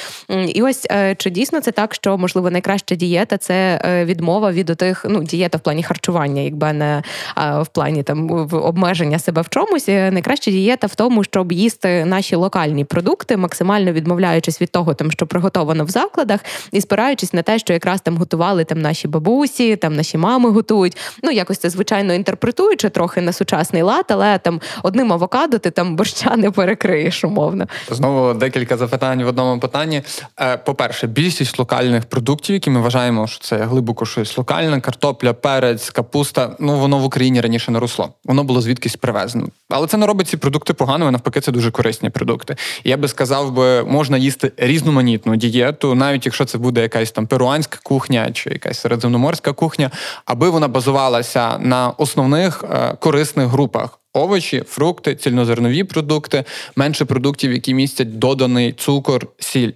[0.47, 4.69] І ось е, чи дійсно це так, що можливо найкраща дієта це е, відмова від
[4.69, 7.03] отих, ну дієта в плані харчування, якби не
[7.35, 9.89] в плані там обмеження себе в чомусь.
[9.89, 15.11] Е, найкраща дієта в тому, щоб їсти наші локальні продукти, максимально відмовляючись від того, там
[15.11, 16.39] що приготовано в закладах,
[16.71, 20.97] і спираючись на те, що якраз там готували там наші бабусі, там наші мами готують.
[21.23, 25.95] Ну якось це звичайно інтерпретуючи трохи на сучасний лад, але там одним авокадо ти там
[25.95, 27.67] борща не перекриєш умовно.
[27.91, 30.01] Знову декілька запитань в одному питанні.
[30.41, 35.89] Е, по-перше, більшість локальних продуктів, які ми вважаємо, що це глибоко щось локальне, картопля, перець,
[35.89, 36.55] капуста.
[36.59, 38.09] Ну воно в Україні раніше не росло.
[38.25, 39.47] Воно було звідкись привезено.
[39.69, 42.55] Але це не робить ці продукти поганими, навпаки, це дуже корисні продукти.
[42.83, 47.79] Я би сказав, би, можна їсти різноманітну дієту, навіть якщо це буде якась там перуанська
[47.83, 49.91] кухня чи якась середземноморська кухня,
[50.25, 56.43] аби вона базувалася на основних е, корисних групах овочі, фрукти, цільнозернові продукти,
[56.75, 59.71] менше продуктів, які містять доданий цукор, сіль.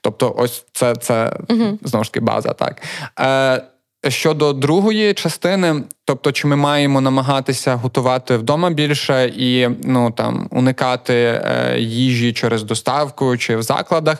[0.00, 1.78] Тобто, ось це це угу.
[1.82, 2.52] знову ж таки база.
[2.52, 2.82] Так
[3.20, 10.48] Е, щодо другої частини, тобто, чи ми маємо намагатися готувати вдома більше і ну там
[10.50, 14.18] уникати е, їжі через доставку чи в закладах,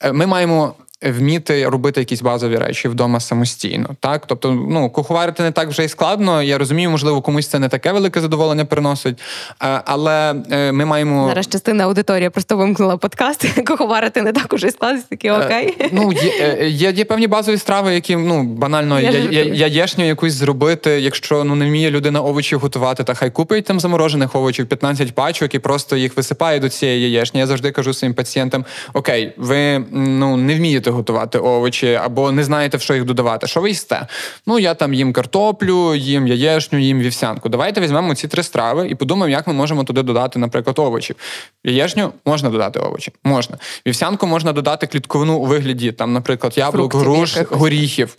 [0.00, 3.88] е, ми маємо вміти робити якісь базові речі вдома самостійно.
[4.00, 6.42] Так, тобто, ну куховарити не так вже й складно.
[6.42, 9.18] Я розумію, можливо, комусь це не таке велике задоволення приносить,
[9.62, 11.48] е, але е, ми маємо зараз.
[11.48, 13.60] Частина аудиторії просто вимкнула подкаст.
[13.66, 15.76] Куховарити не так уже складно, такі е, окей.
[15.92, 20.90] Ну є, є є, певні базові страви, які ну банально я, я, яєшню якусь зробити.
[20.90, 25.54] Якщо ну не вміє людина овочі готувати, та хай купить там заморожених овочів 15 пачок
[25.54, 27.40] і просто їх висипає до цієї яєшні.
[27.40, 32.76] Я завжди кажу своїм пацієнтам: Окей, ви ну не вмієте готувати овочі, або не знаєте,
[32.76, 33.46] в що їх додавати.
[33.46, 34.06] Що ви їсте?
[34.46, 37.48] Ну я там їм картоплю, їм яєшню, їм вівсянку.
[37.48, 41.16] Давайте візьмемо ці три страви і подумаємо, як ми можемо туди додати, наприклад, овочів.
[41.64, 43.58] Яєшню можна додати овочі, можна.
[43.86, 48.16] Вівсянку можна додати клітковину у вигляді, там, наприклад, яблук, груш, горіхів.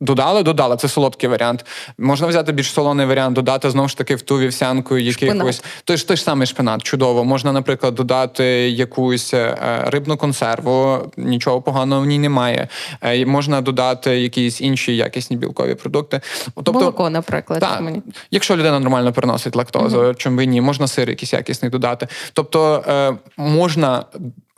[0.00, 0.76] Додали, додали.
[0.76, 1.66] Це солодкий варіант.
[1.98, 5.64] Можна взяти більш солоний варіант, додати знову ж таки в ту вівсянку якихось.
[5.84, 7.24] Той ж той ж самий шпинат, чудово.
[7.24, 9.56] Можна, наприклад, додати якусь е,
[9.86, 12.68] рибну консерву, нічого поганого в ній немає.
[13.02, 16.20] Е, можна додати якісь інші якісні білкові продукти.
[16.54, 18.02] Тобто, Молоко, наприклад, так, мені.
[18.30, 20.14] якщо людина нормально переносить лактозу, mm-hmm.
[20.14, 22.08] чим би ні, можна сир якийсь якісний додати.
[22.32, 24.04] Тобто е, можна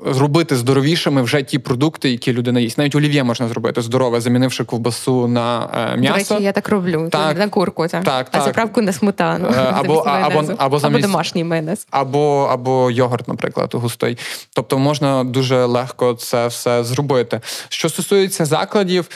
[0.07, 2.79] зробити здоровішими вже ті продукти, які людина їсть.
[2.79, 6.29] Навіть олів'є можна зробити здорове, замінивши ковбасу на м'ясо.
[6.29, 7.09] До речі, я так роблю.
[7.13, 7.89] Так, на курку.
[7.89, 9.49] Так, так, а заправку на сметану.
[9.49, 11.87] Е, або або, або, замість, або домашній майонез.
[11.91, 14.19] Або, або йогурт, наприклад, густий.
[14.55, 17.41] Тобто можна дуже легко це все зробити.
[17.69, 19.09] Що стосується закладів,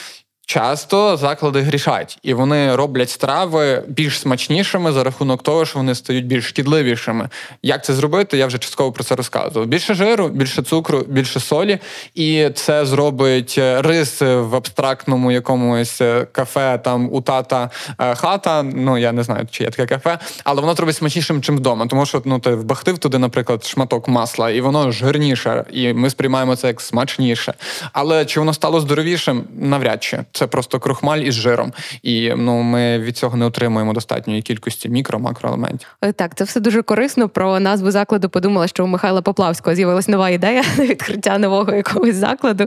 [0.47, 6.25] Часто заклади грішать, і вони роблять страви більш смачнішими за рахунок того, що вони стають
[6.25, 7.29] більш шкідливішими.
[7.61, 8.37] Як це зробити?
[8.37, 9.67] Я вже частково про це розказував.
[9.67, 11.79] Більше жиру, більше цукру, більше солі,
[12.15, 18.63] і це зробить е, рис в абстрактному якомусь е, кафе, там у тата е, хата.
[18.63, 21.87] Ну я не знаю, чи є таке кафе, але воно зробить смачнішим, чим вдома.
[21.87, 26.55] Тому що ну ти вбахтив туди, наприклад, шматок масла, і воно жирніше, і ми сприймаємо
[26.55, 27.53] це як смачніше.
[27.93, 29.43] Але чи воно стало здоровішим?
[29.59, 34.41] Навряд чи це просто крохмаль із жиром, і ну ми від цього не отримуємо достатньої
[34.41, 35.87] кількості мікро макроелементів.
[36.01, 37.29] Е, так, це все дуже корисно.
[37.29, 42.65] Про назву закладу подумала, що у Михайла Поплавського з'явилась нова ідея відкриття нового якогось закладу.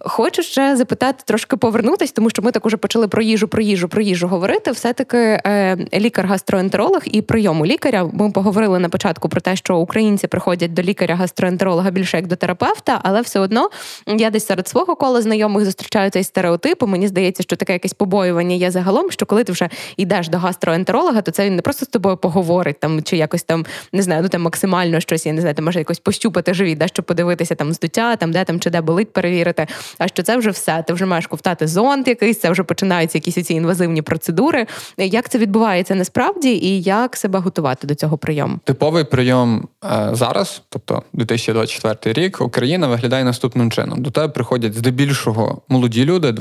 [0.00, 3.88] Хочу ще запитати трошки повернутись, тому що ми так уже почали про їжу, про їжу,
[3.88, 4.70] про їжу говорити.
[4.70, 8.10] Все таки е, лікар-гастроентеролог і прийому лікаря.
[8.12, 13.00] Ми поговорили на початку про те, що українці приходять до лікаря-гастроентеролога більше як до терапевта,
[13.02, 13.70] але все одно
[14.06, 16.82] я десь серед свого кола знайомих зустрічаю цей стереотип.
[16.82, 21.22] Мені здається, що таке якесь побоювання є загалом, що коли ти вже йдеш до гастроентеролога,
[21.22, 24.28] то це він не просто з тобою поговорить там чи якось там не знаю, ну
[24.28, 27.72] там максимально щось, я не знаю, ти може якось пощупати живіт, да, щоб подивитися там
[27.72, 29.66] здуття, там де там чи де болить перевірити.
[29.98, 30.84] А що це вже все?
[30.86, 34.66] Ти вже маєш ковтати зонт якийсь, це вже починаються якісь ці інвазивні процедури.
[34.98, 38.58] Як це відбувається насправді, і як себе готувати до цього прийому?
[38.64, 44.02] Типовий прийом е, зараз, тобто 2024 рік, Україна виглядає наступним чином.
[44.02, 46.32] До тебе приходять здебільшого молоді люди,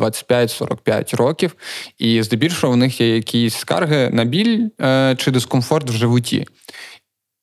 [0.61, 1.55] 25-45 років,
[1.97, 6.45] і здебільшого в них є якісь скарги на біль е, чи дискомфорт в животі.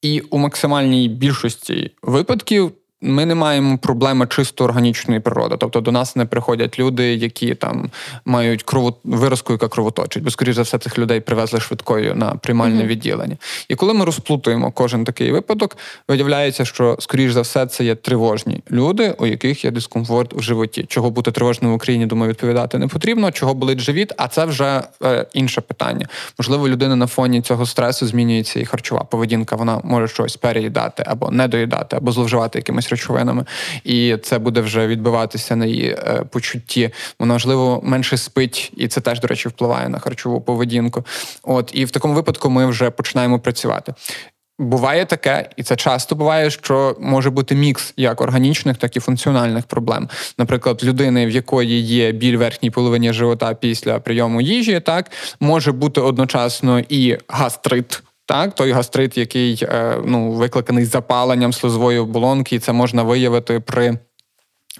[0.02, 2.72] І у максимальній більшості випадків
[3.04, 5.56] ми не маємо проблеми чисто органічної природи.
[5.58, 7.90] Тобто до нас не приходять люди, які там
[8.24, 8.96] мають крово...
[9.04, 12.86] виразку, яка кровоточить, бо скоріш за все цих людей привезли швидкою на приймальне mm-hmm.
[12.86, 13.36] відділення.
[13.68, 15.76] І коли ми розплутуємо кожен такий випадок,
[16.08, 20.84] виявляється, що скоріш за все це є тривожні люди, у яких є дискомфорт в животі.
[20.88, 23.30] Чого бути тривожним в Україні, думаю, відповідати не потрібно.
[23.32, 26.08] Чого болить живіт, а це вже е, інше питання.
[26.38, 29.56] Можливо, людина на фоні цього стресу змінюється і харчова поведінка.
[29.56, 33.44] Вона може щось переїдати або не доїдати, або зловживати якимось речовинами,
[33.84, 36.90] і це буде вже відбиватися на її е, почутті.
[37.18, 41.04] Вона можливо менше спить, і це теж, до речі, впливає на харчову поведінку.
[41.42, 43.94] От і в такому випадку ми вже починаємо працювати.
[44.58, 49.66] Буває таке, і це часто буває, що може бути мікс як органічних, так і функціональних
[49.66, 50.08] проблем.
[50.38, 56.00] Наприклад, людини, в якої є біль верхній половині живота після прийому їжі, так може бути
[56.00, 58.02] одночасно і гастрит.
[58.26, 63.98] Так, той гастрит, який е, ну, викликаний запаленням слизової оболонки, це можна виявити при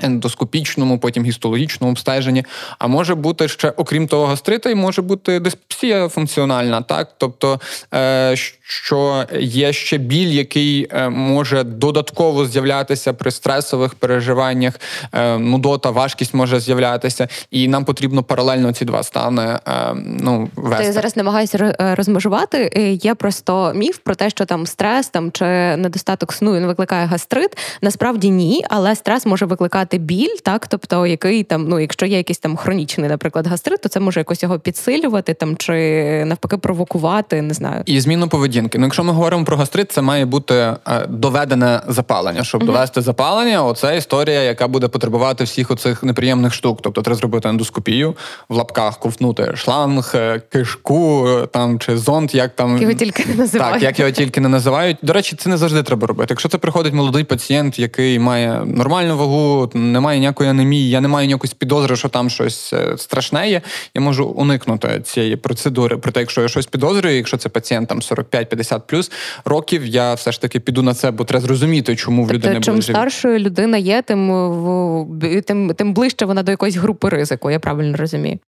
[0.03, 2.45] ендоскопічному, потім гістологічному обстеженні.
[2.79, 7.61] А може бути ще, окрім того, гастрита, і може бути диспепсія функціональна, так, тобто,
[7.95, 14.81] е, що є ще біль, який е, може додатково з'являтися при стресових переживаннях,
[15.13, 19.59] е, нудота, важкість може з'являтися, і нам потрібно паралельно ці два стани
[20.05, 20.85] ну, вести.
[20.85, 22.71] Я зараз намагаюся розмежувати.
[23.03, 25.45] Є просто міф про те, що там стрес там чи
[25.77, 27.59] недостаток сну він викликає гастрит.
[27.83, 32.17] Насправді ні, але стрес може викликати викликати біль, так тобто, який там, ну якщо є
[32.17, 37.43] якийсь там хронічний, наприклад, гастрит, то це може якось його підсилювати там чи навпаки провокувати,
[37.43, 37.83] не знаю.
[37.87, 38.79] І зміну поведінки.
[38.79, 40.77] Ну, якщо ми говоримо про гастрит, це має бути е,
[41.09, 42.45] доведене запалення.
[42.45, 46.79] Щоб uh довести запалення, оце історія, яка буде потребувати всіх оцих неприємних штук.
[46.83, 48.15] Тобто треба зробити ендоскопію
[48.49, 53.75] в лапках, ковтнути шланг, е, кишку там чи зонд, як там його тільки не називають.
[53.75, 54.97] Так, як його тільки не називають.
[55.03, 56.27] До речі, це не завжди треба робити.
[56.31, 61.27] Якщо це приходить молодий пацієнт, який має нормальну вагу, немає ніякої анемії, я не маю
[61.27, 63.61] ніякої підозри, що там щось е, страшне є.
[63.95, 65.97] Я можу уникнути цієї процедури.
[65.97, 69.11] Проте, якщо я щось підозрюю, якщо це пацієнт там 45-50 плюс
[69.45, 72.61] років, я все ж таки піду на це, бо треба зрозуміти, чому в тобто, людини
[72.61, 77.51] чим старшою людина є, тим тим тим ближче вона до якоїсь групи ризику.
[77.51, 78.39] Я правильно розумію.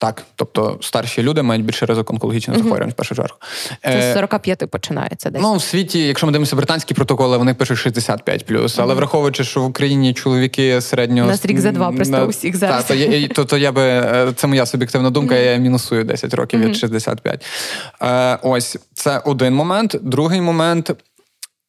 [0.00, 2.62] Так, тобто старші люди мають більше ризик онкологічних uh-huh.
[2.62, 3.36] захворювань в першу чергу.
[3.82, 5.42] Це з 45 е, починається десь.
[5.42, 8.78] Ну, в світі, якщо ми дивимося британські протоколи, вони пишуть 65 плюс.
[8.78, 8.82] Uh-huh.
[8.82, 12.24] Але враховуючи, що в Україні чоловіки середньо нас рік за два просто на...
[12.24, 12.76] усіх зараз.
[12.76, 15.34] Так, то, я, то, то я би е, це моя суб'єктивна думка.
[15.34, 15.52] Uh-huh.
[15.52, 17.46] Я мінусую 10 років від 65.
[18.02, 19.96] Е, Ось це один момент.
[20.02, 20.90] Другий момент.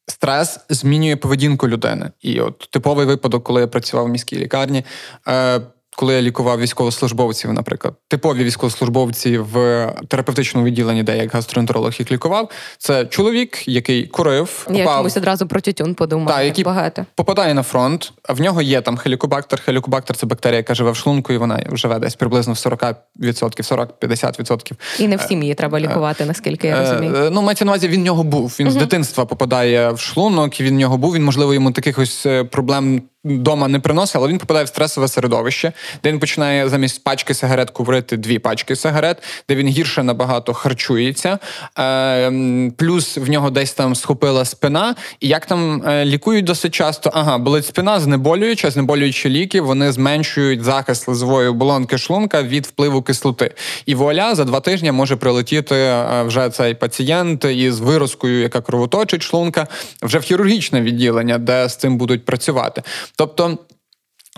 [0.06, 2.10] Стрес змінює поведінку людини.
[2.20, 4.84] І от типовий випадок, коли я працював в міській лікарні.
[5.28, 5.60] Е,
[6.02, 12.50] коли я лікував військовослужбовців, наприклад, типові військовослужбовці в терапевтичному відділенні, де як гастроентеролог їх лікував,
[12.78, 14.98] це чоловік, який курив, я попав...
[14.98, 16.28] чомусь одразу про тютюн подумав.
[16.28, 18.12] Так, який багато попадає на фронт.
[18.28, 19.62] В нього є там хелікобактер.
[19.62, 24.72] Хелікобактер це бактерія, яка живе в шлунку, і вона живе десь приблизно в 40%, 40-50%.
[24.98, 27.14] І не всім її треба лікувати, наскільки я розумію.
[27.16, 28.56] Е, ну, мається на увазі, він в нього був.
[28.60, 31.14] Він uh з дитинства попадає в шлунок, він в нього був.
[31.14, 35.08] Він можливо йому таких ось е, проблем Дома не приносить, але він попадає в стресове
[35.08, 40.54] середовище, де він починає замість пачки сигарет курити дві пачки сигарет, де він гірше набагато
[40.54, 41.38] харчується,
[41.78, 44.94] е, плюс в нього десь там схопила спина.
[45.20, 50.62] І як там е, лікують досить часто, ага, болить спина, знеболююча, знеболюючі ліки, вони зменшують
[50.62, 53.54] захист лизової оболонки шлунка від впливу кислоти.
[53.86, 59.22] І вуаля за два тижні може прилетіти е, вже цей пацієнт із виразкою, яка кровоточить
[59.22, 59.66] шлунка,
[60.02, 62.82] вже в хірургічне відділення, де з цим будуть працювати.
[63.16, 63.58] Тобто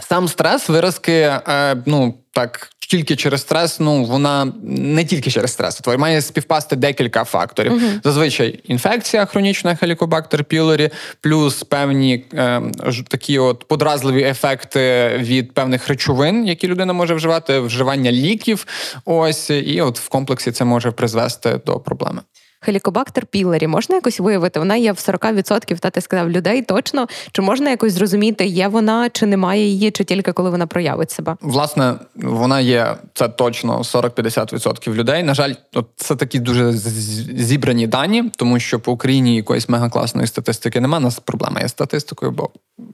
[0.03, 5.77] сам стрес, виразки, е, ну так, тільки через стрес, ну вона не тільки через стрес,
[5.77, 7.73] твоє має співпасти декілька факторів.
[7.73, 12.63] uh Зазвичай інфекція хронічна хелікобактер пілорі, плюс певні е,
[13.09, 18.67] такі от подразливі ефекти від певних речовин, які людина може вживати, вживання ліків.
[19.05, 22.21] Ось і от в комплексі це може призвести до проблеми.
[22.65, 24.59] Хелікобактер пілері можна якось виявити?
[24.59, 27.07] Вона є в 40%, та ти сказав людей точно.
[27.33, 31.37] Чи можна якось зрозуміти, є вона, чи немає її, чи тільки коли вона проявить себе?
[31.41, 35.23] Власне, вона є це точно 40-50% людей.
[35.23, 35.55] На жаль,
[35.97, 41.01] це такі дуже зібрані дані, тому що по Україні якоїсь мегакласної статистики немає.
[41.01, 42.51] У Нас проблема є статистикою, бо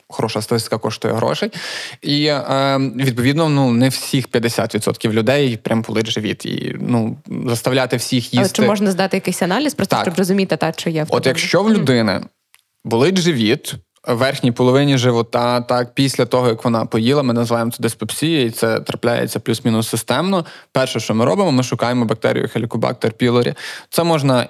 [0.08, 1.50] хороша статистика коштує грошей.
[2.02, 6.46] І е, відповідно, ну не всіх 50% людей прям болить живіт.
[6.46, 8.38] І ну заставляти всіх їсти.
[8.38, 10.04] Але чи можна здати якийсь аналіз, просто так.
[10.04, 12.20] щоб розуміти, та чи є в От якщо в людини
[12.84, 13.74] болить живіт.
[14.08, 18.80] Верхній половині живота, так після того як вона поїла, ми називаємо це диспепсія, і це
[18.80, 20.46] трапляється плюс-мінус системно.
[20.72, 23.54] Перше, що ми робимо, ми шукаємо бактерію Helicobacter pylori.
[23.90, 24.48] Це можна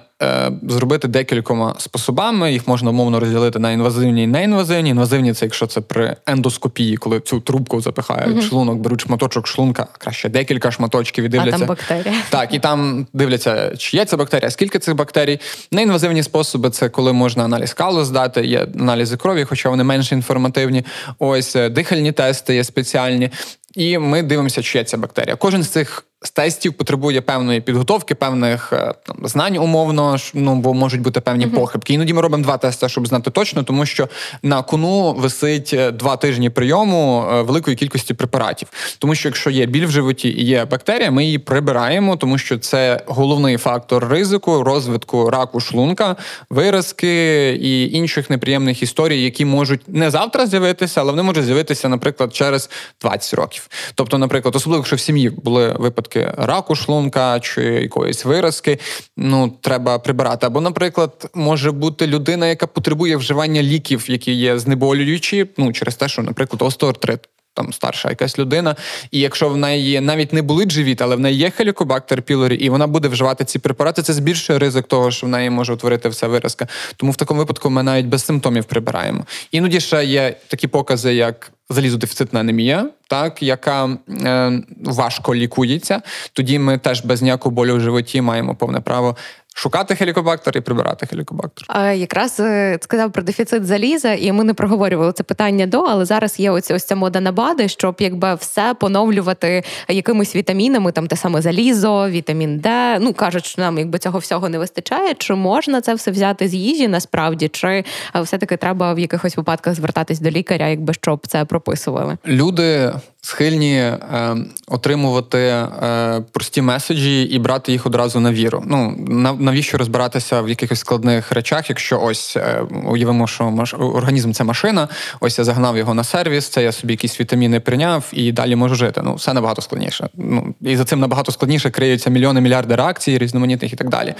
[0.67, 2.51] зробити декількома способами.
[2.53, 4.89] Їх можна умовно розділити на інвазивні і неінвазивні.
[4.89, 9.87] Інвазивні це якщо це при ендоскопії, коли цю трубку запихають uh шлунок, беруть шматочок шлунка,
[9.97, 11.55] краще декілька шматочків і дивляться.
[11.55, 12.15] А там бактерія.
[12.29, 15.39] Так, і там дивляться, чи є ця бактерія, скільки цих бактерій.
[15.71, 20.85] Неінвазивні способи це коли можна аналіз калу здати, є аналізи крові, хоча вони менш інформативні.
[21.19, 23.29] Ось е, дихальні тести є спеціальні.
[23.75, 25.35] І ми дивимося, чи є ця бактерія.
[25.35, 30.73] Кожен з цих з тестів потребує певної підготовки, певних е, там знань умовно, ну бо
[30.73, 31.55] можуть бути певні uh-huh.
[31.55, 31.93] похибки.
[31.93, 34.09] Іноді ми робимо два тести, щоб знати точно, тому що
[34.43, 38.67] на кону висить е, два тижні прийому е, великої кількості препаратів.
[38.99, 42.57] Тому що якщо є біль в животі і є бактерія, ми її прибираємо, тому що
[42.57, 46.15] це головний фактор ризику розвитку раку шлунка,
[46.49, 52.35] виразки і інших неприємних історій, які можуть не завтра з'явитися, але вони можуть з'явитися, наприклад,
[52.35, 52.69] через
[53.01, 53.69] 20 років.
[53.95, 58.79] Тобто, наприклад, особливо якщо в сім'ї були випадки випадки раку шлунка чи якоїсь виразки,
[59.17, 60.45] ну треба прибирати.
[60.45, 66.07] Або, наприклад, може бути людина, яка потребує вживання ліків, які є знеболюючі, ну через те,
[66.07, 67.19] що, наприклад, остеоартрит.
[67.53, 68.75] Там старша якась людина,
[69.11, 72.69] і якщо в неї навіть не болить живіт, але в неї є хелікобактер пілорі, і
[72.69, 76.27] вона буде вживати ці препарати, це збільшує ризик того, що в неї може утворити вся
[76.27, 76.67] виразка.
[76.95, 79.25] Тому в такому випадку ми навіть без симптомів прибираємо.
[79.51, 86.01] Іноді ще є такі покази, як залізодефіцитна анемія, так яка е, важко лікується.
[86.33, 89.17] Тоді ми теж без ніякого болю в животі маємо повне право
[89.55, 91.65] Шукати хелікобактер і прибирати хелікобактер.
[91.67, 96.05] А якраз е, сказав про дефіцит заліза, і ми не проговорювали це питання до, але
[96.05, 101.07] зараз є ось ось ця мода на БАДи, щоб якби все поновлювати якимись вітамінами, там
[101.07, 102.99] те саме залізо, вітамін Д.
[102.99, 105.13] Ну кажуть, що нам якби цього всього не вистачає.
[105.13, 107.47] Чи можна це все взяти з їжі насправді?
[107.47, 107.83] Чи
[108.15, 112.17] все таки треба в якихось випадках звертатись до лікаря, якби щоб це прописували?
[112.27, 114.35] Люди схильні е,
[114.67, 118.63] отримувати е, прості меседжі і брати їх одразу на віру.
[118.67, 118.95] Ну
[119.39, 123.73] навіщо розбиратися в якихось складних речах, якщо ось е, уявимо, що маш...
[123.73, 124.87] організм це машина,
[125.19, 128.75] ось я загнав його на сервіс, це я собі якісь вітаміни прийняв і далі можу
[128.75, 129.01] жити.
[129.03, 130.09] Ну все набагато складніше.
[130.15, 134.13] Ну і за цим набагато складніше криються мільйони мільярди реакцій, різноманітних і так далі.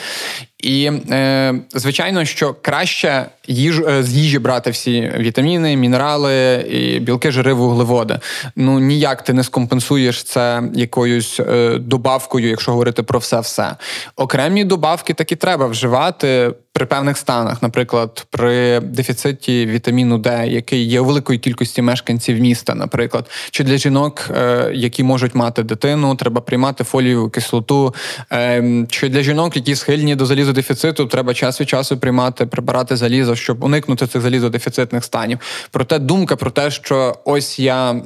[0.60, 7.32] І е, звичайно, що краще їж е, з їжі брати всі вітаміни, мінерали, і білки,
[7.32, 8.20] жири, вуглеводи.
[8.56, 13.76] Ну ніяк ти не скомпенсуєш це якоюсь е, добавкою, якщо говорити про все, все
[14.16, 21.00] окремі добавки таки треба вживати при певних станах, наприклад, при дефіциті вітаміну Д, який є
[21.00, 26.42] у великої кількості мешканців міста, наприклад, чи для жінок, е, які можуть мати дитину, треба
[26.42, 27.96] приймати фолієву кислоту,
[28.32, 33.36] е, чи для жінок, які схильні до залізодефіциту, треба час від часу приймати препарати заліза,
[33.36, 35.40] щоб уникнути цих залізодефіцитних станів.
[35.72, 38.02] Проте думка про те, що ось я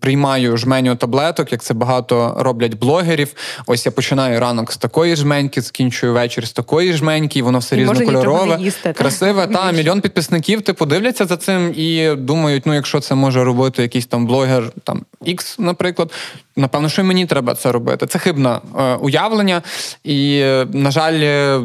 [0.00, 3.34] приймаю жменю таблеток, як це багато роблять блогерів.
[3.66, 8.08] Ось я починаю ранок з такої жменьки, закінчую вечір з такої жменьки, воно все різно
[8.18, 9.46] кольорове, їсти, красиве.
[9.46, 13.82] Та, та мільйон підписників типу дивляться за цим і думають, ну якщо це може робити
[13.82, 16.12] якийсь там блогер, там X, наприклад,
[16.56, 18.06] напевно, що і мені треба це робити.
[18.06, 19.62] Це хибне е, уявлення,
[20.04, 21.56] і, на жаль, е,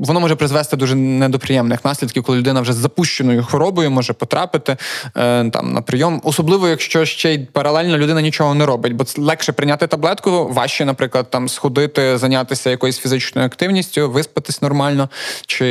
[0.00, 4.76] воно може призвести дуже недоприємних наслідків, коли людина вже з запущеною хворобою може потрапити
[5.16, 9.22] е, там на прийом, особливо якщо ще й паралельно людина нічого не робить, бо це
[9.22, 15.08] легше прийняти таблетку, важче, наприклад, там сходити, зайнятися якоюсь фізичною активністю, виспатись нормально,
[15.46, 15.67] чи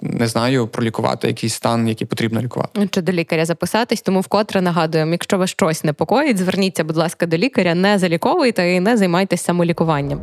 [0.00, 2.88] не знаю, пролікувати якийсь стан, який потрібно лікувати.
[2.90, 7.36] Чи до лікаря записатись, тому вкотре нагадуємо, якщо вас щось непокоїть, зверніться, будь ласка, до
[7.36, 10.20] лікаря лікаря, не заліковуйте і не займайтесь самолікуванням.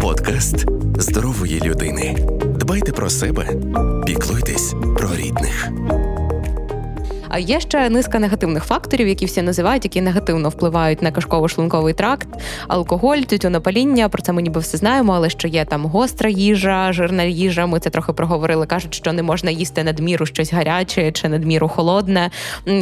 [0.00, 0.66] Подкаст
[0.96, 2.16] здорової людини.
[2.42, 3.48] Дбайте про себе,
[4.06, 5.70] піклуйтесь про рідних.
[7.32, 12.28] А є ще низка негативних факторів, які всі називають, які негативно впливають на кишково-шлунковий тракт,
[12.68, 14.08] алкоголь, тютюнопаління.
[14.08, 17.66] Про це ми ніби все знаємо, але що є там гостра їжа, жирна їжа.
[17.66, 18.66] Ми це трохи проговорили.
[18.66, 22.30] кажуть, що не можна їсти надміру щось гаряче чи надміру холодне.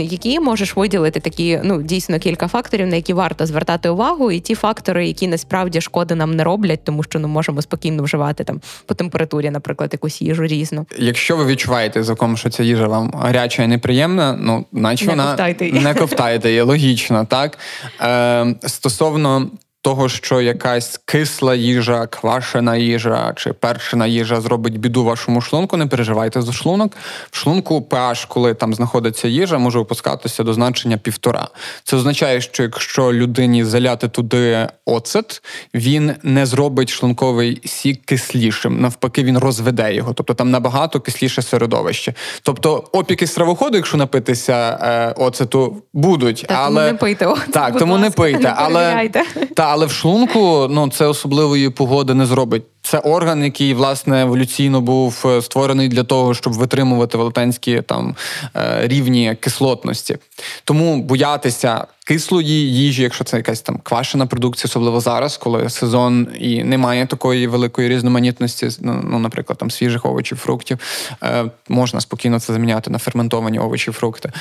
[0.01, 4.55] Які можеш виділити такі, ну дійсно кілька факторів, на які варто звертати увагу, і ті
[4.55, 8.94] фактори, які насправді шкоди нам не роблять, тому що ну можемо спокійно вживати там по
[8.94, 10.86] температурі, наприклад, якусь їжу різну.
[10.99, 15.11] Якщо ви відчуваєте за ком, що ця їжа вам гаряча і неприємна ну наче не
[15.11, 17.59] вона ковтайте не ковтайте її, логічно, так?
[18.01, 19.51] Е, стосовно
[19.89, 25.86] того, що якась кисла їжа, квашена їжа чи першена їжа зробить біду вашому шлунку, не
[25.86, 26.93] переживайте за шлунок.
[27.30, 31.49] В шлунку pH, коли там знаходиться їжа, може опускатися до значення півтора.
[31.84, 35.43] Це означає, що якщо людині заляти туди оцет,
[35.74, 38.80] він не зробить шлунковий сік кислішим.
[38.80, 40.12] Навпаки, він розведе його.
[40.12, 42.14] Тобто там набагато кисліше середовище.
[42.43, 47.78] Тобто опіки стравоходу, якщо напитися е, оцету, будуть, так, але тому не пийте оцет, так,
[47.78, 49.11] тому ласка, не пийте, не але
[49.55, 52.62] та але в шлунку ну це особливої погоди не зробить.
[52.89, 58.16] Це орган, який власне еволюційно був е, створений для того, щоб витримувати велетенські там
[58.57, 60.16] е, рівні кислотності.
[60.64, 66.64] Тому боятися кислої їжі, якщо це якась там квашена продукція, особливо зараз, коли сезон і
[66.64, 70.78] немає такої великої різноманітності, ну, ну наприклад, там свіжих овочів, фруктів,
[71.22, 74.32] е, можна спокійно це заміняти на ферментовані овочі, фрукти.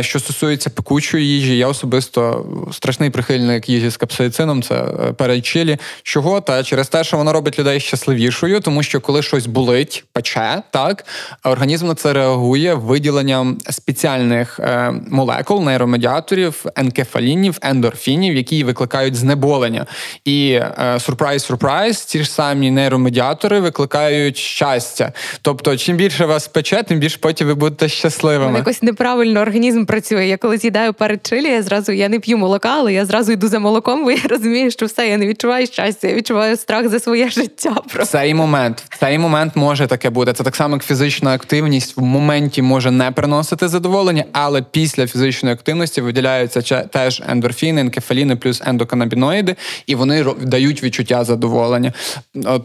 [0.00, 5.78] Що стосується пекучої їжі, я особисто страшний прихильник їжі з капсаїцином, це е, перед чилі.
[6.02, 6.40] Чого?
[6.40, 11.04] Та через те, що воно робить людей щасливішою, тому що коли щось болить, пече, так
[11.44, 19.86] організм на це реагує виділенням спеціальних е, молекул, нейромедіаторів, енкефалінів, ендорфінів, які викликають знеболення.
[20.24, 20.60] І
[20.98, 25.12] сюрприз, сюрприз, ці ж самі нейромедіатори викликають щастя.
[25.42, 28.58] Тобто, чим більше вас пече, тим більше потім ви будете щасливими.
[28.58, 30.26] Якось неправильно організм працює.
[30.26, 33.48] Я коли з'їдаю перед чилі, я зразу я не п'ю молока, але я зразу йду
[33.48, 37.00] за молоком, бо я розумію, що все, я не відчуваю щастя, я відчуваю страх за
[37.00, 37.65] своє життя.
[37.86, 40.32] В цей момент в цей момент може таке бути.
[40.32, 45.54] Це так само, як фізична активність в моменті може не приносити задоволення, але після фізичної
[45.54, 49.56] активності виділяються теж ендорфіни, енкефаліни плюс ендоканабіноїди,
[49.86, 51.92] і вони дають відчуття задоволення.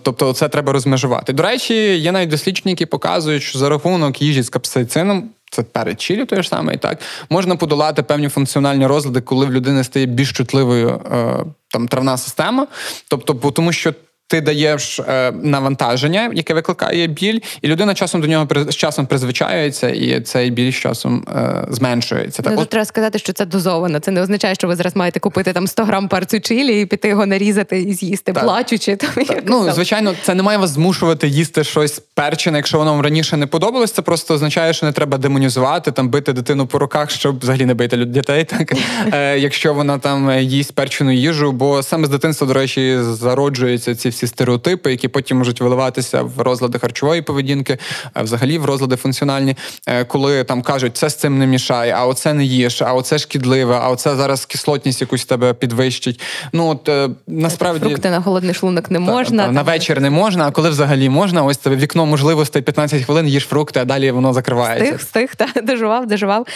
[0.03, 1.33] Тобто, це треба розмежувати.
[1.33, 6.01] До речі, є навіть дослідження, які показують, що за рахунок їжі з капсаїцином це перед
[6.01, 6.99] чилі той ж самий, так
[7.29, 11.35] можна подолати певні функціональні розлади, коли в людини стає більш чутливою е,
[11.67, 12.67] там травна система.
[13.09, 13.93] Тобто, тому що
[14.31, 19.89] ти даєш е, навантаження, яке викликає біль, і людина часом до нього з часом призвичається,
[19.89, 22.41] і цей біль з часом е, зменшується.
[22.41, 22.69] Так, ну, от...
[22.69, 23.99] треба сказати, що це дозовано.
[23.99, 27.07] Це не означає, що ви зараз маєте купити там 100 грам перцю чилі і піти
[27.07, 28.43] його нарізати і з'їсти, так.
[28.43, 28.95] плачучи.
[28.95, 29.43] Там, так.
[29.45, 33.47] Ну, звичайно, це не має вас змушувати їсти щось перчене, якщо воно вам раніше не
[33.47, 33.91] подобалось.
[33.91, 37.73] Це просто означає, що не треба демонізувати, там бити дитину по руках, щоб взагалі не
[37.73, 38.73] бити дітей, так
[39.13, 44.09] е, якщо вона там їсть перчену їжу, бо саме з дитинства, до речі, зароджуються ці
[44.09, 47.77] всі стереотипи, які потім можуть виливатися в розлади харчової поведінки,
[48.15, 49.55] взагалі в розлади функціональні,
[49.87, 53.17] е, коли там кажуть, це з цим не мішає, а оце не їж, а оце
[53.17, 56.21] шкідливе, а оце зараз кислотність якусь тебе підвищить.
[56.53, 59.45] Ну от е, насправді фрукти на голодний шлунок не можна.
[59.45, 63.27] Та, на вечір не можна, а коли взагалі можна, ось це вікно можливостей 15 хвилин,
[63.27, 64.95] їж фрукти, а далі воно закривається.
[64.95, 66.47] Встиг, встиг, та доживав, доживав.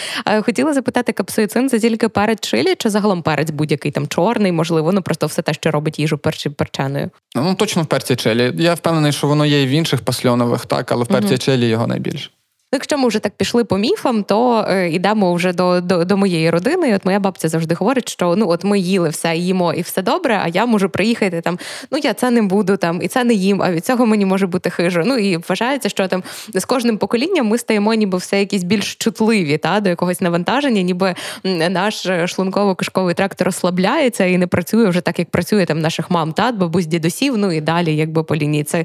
[0.44, 5.02] Хотіла запитати, капсуїцин це тільки перець чилі, чи загалом перець будь-який там чорний, можливо, ну
[5.02, 7.10] просто все те, що робить їжу перчі перченою.
[7.36, 8.52] Ну точно в перці челі.
[8.56, 11.38] Я впевнений, що воно є і в інших пасльонових, так, але в перці угу.
[11.38, 12.30] челі його найбільше.
[12.72, 16.50] Якщо ми вже так пішли по міфам, то е, йдемо вже до до, до моєї
[16.50, 16.94] родини.
[16.94, 20.40] От моя бабця завжди говорить, що ну от ми їли все, їмо і все добре,
[20.44, 21.58] а я можу приїхати там.
[21.90, 23.62] Ну я це не буду там, і це не їм.
[23.62, 25.02] А від цього мені може бути хижо.
[25.06, 26.22] Ну і вважається, що там
[26.54, 31.14] з кожним поколінням ми стаємо, ніби все якісь більш чутливі та до якогось навантаження, ніби
[31.44, 36.54] наш шлунково-кишковий тракт розслабляється і не працює вже так, як працює там наших мам, тат,
[36.54, 37.38] бабусь, дідусів.
[37.38, 38.64] Ну і далі, якби по лінії.
[38.64, 38.84] Це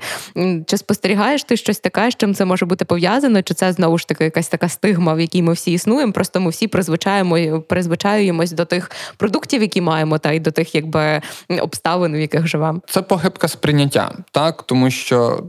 [0.66, 3.42] чи спостерігаєш ти щось таке, з чим це може бути пов'язано?
[3.42, 6.14] Чи це знову ж таки якась така стигма, в якій ми всі існуємо.
[6.14, 11.22] Просто ми всі призвичаємо призвичаємось до тих продуктів, які маємо, та й до тих, якби
[11.62, 12.82] обставин, в яких живемо.
[12.90, 15.44] Це похибка сприйняття, так тому що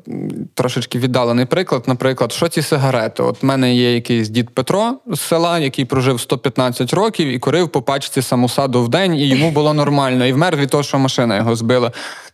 [0.55, 1.85] трошечки віддалений приклад.
[1.87, 3.23] Наприклад, що ці сигарети?
[3.23, 7.69] От в мене є якийсь дід Петро з села, який прожив 115 років і курив
[7.69, 11.37] по пачці самосаду в день, і йому було нормально, і вмер від того, що машина
[11.37, 11.93] його збила.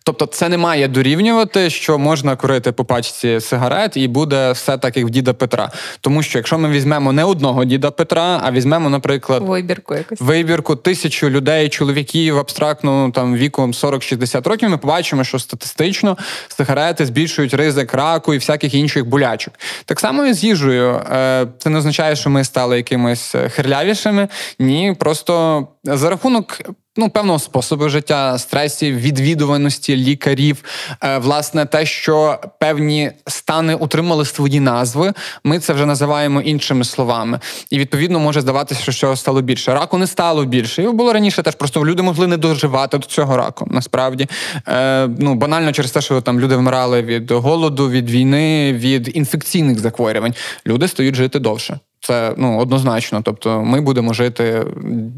[0.08, 4.96] Тобто, це не має дорівнювати, що можна курити по пачці сигарет, і буде все так,
[4.96, 5.70] як в діда Петра.
[6.00, 10.76] Тому що якщо ми візьмемо не одного діда Петра, а візьмемо, наприклад, вибірку якось вибірку
[10.76, 16.16] тисячу людей, чоловіків абстрактно там віком 40-60 років, ми побачимо, що статистично
[16.48, 19.54] сигарети збільшують ризик раку і всяких інших болячок.
[19.84, 20.88] Так само і з їжею.
[20.90, 24.28] Е, це не означає, що ми стали якимось хирлявішими.
[24.58, 26.60] Ні, просто за рахунок
[26.98, 30.64] ну, певного способу життя, стресів, відвідуваності лікарів,
[31.02, 35.12] е, власне, те, що певні стани утримали свої назви,
[35.44, 37.40] ми це вже називаємо іншими словами.
[37.70, 39.74] І відповідно може здаватися, що стало більше.
[39.74, 40.82] Раку не стало більше.
[40.82, 43.66] І було раніше теж просто люди могли не доживати до цього раку.
[43.70, 44.28] Насправді,
[44.68, 49.78] Е, ну банально через те, що там люди вмирали від голоду, від війни, від інфекційних
[49.78, 50.34] захворювань.
[50.66, 51.78] Люди стають жити довше.
[52.00, 53.22] Це ну однозначно.
[53.22, 54.66] Тобто, ми будемо жити,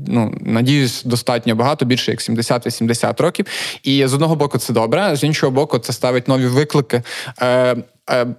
[0.06, 3.46] ну надіюсь, достатньо багато, більше як 70-80 років.
[3.82, 7.02] І з одного боку, це добре, з іншого боку, це ставить нові виклики.
[7.42, 7.76] Е,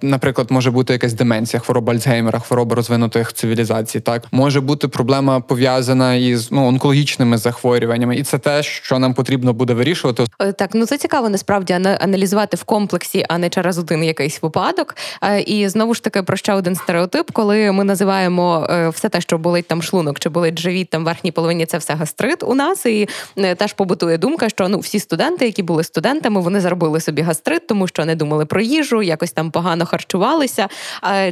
[0.02, 4.00] наприклад, може бути якась деменція, хвороба Альцгеймера, хвороба розвинутих цивілізацій.
[4.00, 9.52] Так може бути проблема пов'язана із ну онкологічними захворюваннями, і це те, що нам потрібно
[9.52, 10.24] буде вирішувати.
[10.40, 14.96] Е, так, ну це цікаво насправді аналізувати в комплексі, а не через один якийсь випадок.
[15.22, 19.38] Е, і знову ж таки про ще один стереотип, коли ми називаємо все те, що
[19.38, 22.86] болить там шлунок, чи болить живіт там в верхній половині, це все гастрит у нас.
[22.86, 23.08] І
[23.56, 27.88] теж побутує думка, що ну всі студенти, які були студентами, вони заробили собі гастрит, тому
[27.88, 30.68] що не думали про їжу, якось там погано харчувалися.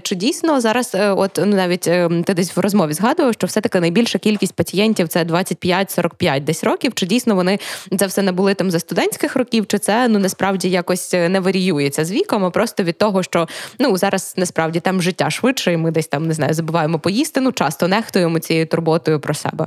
[0.02, 3.80] Чи дійсно зараз, е, от ну навіть е, ти десь в розмові згадував, що все-таки
[3.80, 6.94] найбільша кількість пацієнтів це 25-45 десь років?
[6.94, 7.58] Чи дійсно вони
[7.98, 9.66] це все не були там за студентських років?
[9.66, 13.48] Чи це ну насправді якось е, не варіюється з віком, а просто від того, що
[13.78, 17.40] ну зараз насправді там життя швидше, і ми десь там не знаю, забуваємо поїсти.
[17.40, 19.66] Ну часто нехтуємо цією турботою про себе.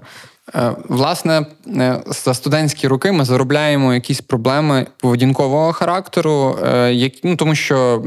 [0.90, 1.46] Власне,
[2.06, 6.58] за студентські роки ми заробляємо якісь проблеми поведінкового характеру,
[6.92, 8.04] які ну тому що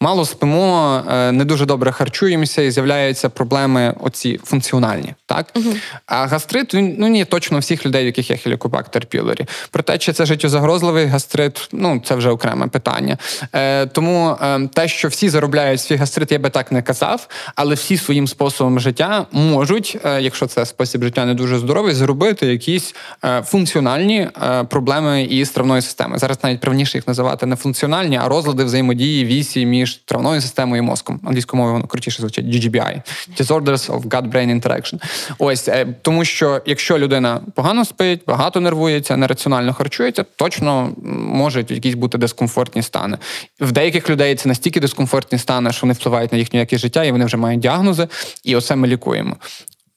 [0.00, 5.14] мало спимо, е, не дуже добре харчуємося, і з'являються проблеми оці функціональні.
[5.26, 5.70] Так угу.
[6.06, 9.46] а гастрит він ну ні, точно всіх людей, в яких є хелікобактер пілорі.
[9.70, 13.18] Проте, чи це життєзагрозливий гастрит, ну це вже окреме питання.
[13.52, 17.74] Е, Тому е, те, що всі заробляють свій гастрит, я би так не казав, але
[17.74, 22.94] всі своїм способом життя можуть, е, якщо це спосіб життя не дуже здоровий, зробити якісь
[23.24, 26.18] е, функціональні е, проблеми із травної системи.
[26.18, 30.86] Зараз навіть правніше їх називати не функціональні, а розлади взаємодії вісі між травною системою і
[30.86, 31.20] мозком.
[31.24, 33.02] Англійською мовою воно крутіше звучить GGBI.
[33.40, 35.02] Disorders of Gut-Brain Interaction.
[35.38, 40.92] Ось е, тому, що якщо людина погано спить, багато нервується, нераціонально харчується, точно
[41.32, 43.18] можуть якісь бути дискомфортні стани.
[43.60, 47.12] В деяких людей це настільки дискомфортні стани, що вони впливають на їхню якість життя, і
[47.12, 48.08] вони вже мають діагнози,
[48.44, 49.36] і оце ми лікуємо.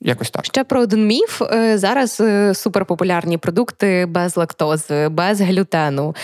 [0.04, 0.46] Якось так.
[0.46, 1.42] Ще про один міф.
[1.42, 6.16] Е, зараз е, суперпопулярні продукти без лактози, без глютену.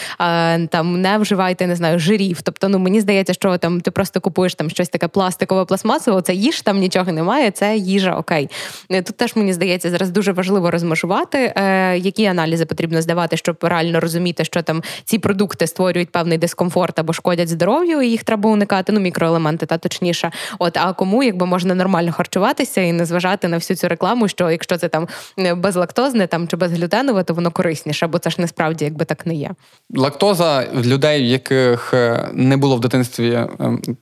[0.70, 2.42] Там не вживайте, не знаю, жирів.
[2.42, 6.34] Тобто, ну мені здається, що там ти просто купуєш там щось таке пластикове, пластмасове, це
[6.34, 8.50] їж, там нічого немає, це їжа окей.
[8.90, 11.54] Е, тут теж мені здається, зараз дуже важливо розмежувати,
[11.98, 17.14] які аналізи потрібно здавати, щоб реально розуміти, що там ці продукти створюють певний дискомфорт або
[17.14, 18.92] шкодять здоров'ю, і їх треба уникати.
[18.92, 20.32] Ну, мікроелементи, та точніше.
[20.60, 24.28] От а кому якби можна нормально харчуватися і не зважати на всю всю цю рекламу,
[24.28, 25.07] що якщо це там
[25.39, 29.36] е, безлактозне там чи безглютенове, то воно корисніше, бо це ж насправді якби так не
[29.36, 29.51] є.
[29.95, 33.47] Лактоза в людей, яких е, не було в дитинстві, е,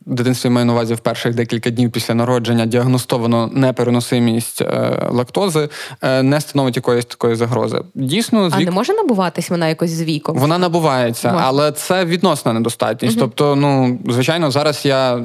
[0.05, 4.61] в дитинстві маю на увазі в перших декілька днів після народження діагностовано непереносимість
[5.09, 5.69] лактози,
[6.21, 7.81] не становить якоїсь такої загрози.
[7.95, 8.61] Дійсно, з вік...
[8.61, 10.37] а не може набуватись вона якось з віком?
[10.37, 11.43] Вона набувається, може.
[11.47, 13.17] але це відносна недостатність.
[13.17, 13.25] Угу.
[13.25, 15.15] Тобто, ну звичайно, зараз я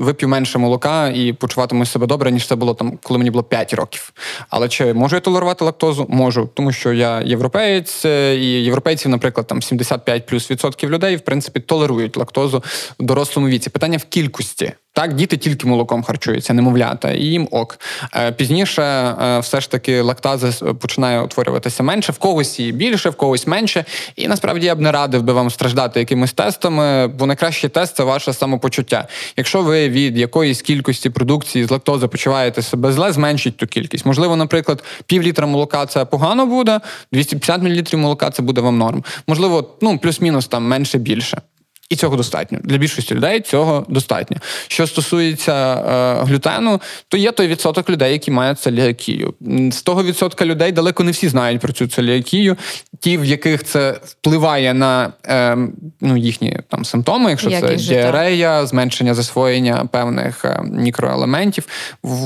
[0.00, 3.73] вип'ю менше молока і почуватиму себе добре, ніж це було там, коли мені було 5
[3.74, 4.12] років.
[4.48, 6.06] Але чи можу я толерувати лактозу?
[6.08, 11.20] Можу, тому що я європеєць, е, і європейців, наприклад, там 75 плюс відсотків людей, в
[11.20, 12.62] принципі, толерують лактозу
[13.00, 13.70] в дорослому віці.
[13.70, 14.72] Питання в кількості.
[14.96, 17.78] Так, діти тільки молоком харчуються, немовлята, і їм ок.
[18.16, 23.14] Е, пізніше е, все ж таки лактази починає утворюватися менше, в когось і більше, в
[23.14, 23.84] когось менше.
[24.16, 28.04] І насправді я б не радив би вам страждати якимись тестами, бо найкращий тест це
[28.04, 29.08] ваше самопочуття.
[29.36, 34.06] Якщо ви від якоїсь кількості продукції з лактози почуваєте себе зле, зменшіть ту кількість.
[34.06, 36.80] Можливо, наприклад, пів літра молока це погано буде,
[37.12, 39.04] 250 мл молока це буде вам норм.
[39.26, 41.42] Можливо, ну плюс-мінус там менше більше.
[41.90, 43.40] І цього достатньо для більшості людей.
[43.40, 44.36] Цього достатньо.
[44.68, 49.34] Що стосується е, глютену, то є той відсоток людей, які мають целіакію.
[49.72, 52.56] З того відсотка людей далеко не всі знають про цю целіакію.
[53.00, 55.56] Ті, в яких це впливає на е,
[56.00, 61.66] ну, їхні там симптоми, якщо Якість це діарея, зменшення засвоєння певних е, мікроелементів,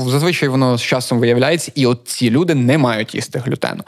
[0.07, 3.83] зазвичай воно з часом виявляється, і от ці люди не мають їсти глютену.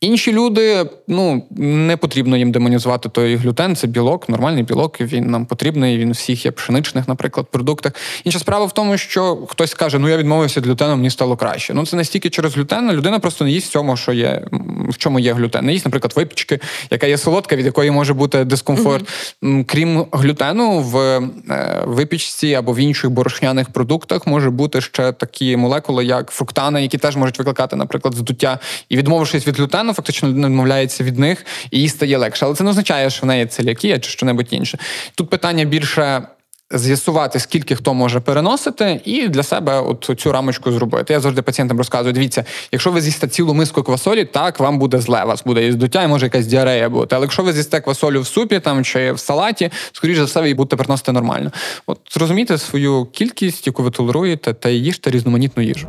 [0.00, 5.46] Інші люди, ну не потрібно їм демонізувати той глютен, це білок, нормальний білок він нам
[5.46, 5.98] потрібний.
[5.98, 7.92] Він всіх є пшеничних, наприклад, продуктах.
[8.24, 11.74] Інша справа в тому, що хтось каже, ну я відмовився від глютену, мені стало краще.
[11.74, 14.42] Ну це не стільки через глютен, людина просто не їсть в цьому, що є
[14.88, 15.64] в чому є глютен.
[15.66, 16.60] Не їсть, наприклад, випічки,
[16.90, 19.08] яка є солодка, від якої може бути дискомфорт.
[19.42, 19.64] Mm-hmm.
[19.64, 26.04] Крім глютену, в е, випічці або в інших борошняних продуктах може бути ще такі молекули,
[26.04, 28.58] як фруктани, які теж можуть викликати, наприклад, здуття.
[28.88, 32.44] І відмовившись від глютену, фактично людина відмовляється від них і їй стає легше.
[32.44, 34.78] Але це не означає, що в неї целіакія чи що-небудь інше.
[35.14, 36.22] Тут питання більше.
[36.74, 41.12] З'ясувати, скільки хто може переносити, і для себе от цю рамочку зробити.
[41.12, 45.24] Я завжди пацієнтам розказую: дивіться, якщо ви з'їсте цілу миску квасолі, так вам буде зле,
[45.24, 47.16] вас буде і здуття, і може якась діарея бути.
[47.16, 50.54] Але якщо ви з'їсте квасолю в супі там чи в салаті, скоріш за все, ви
[50.54, 51.52] будете переносити нормально.
[51.86, 55.88] От зрозумійте свою кількість, яку ви толеруєте, та їжте різноманітну їжу.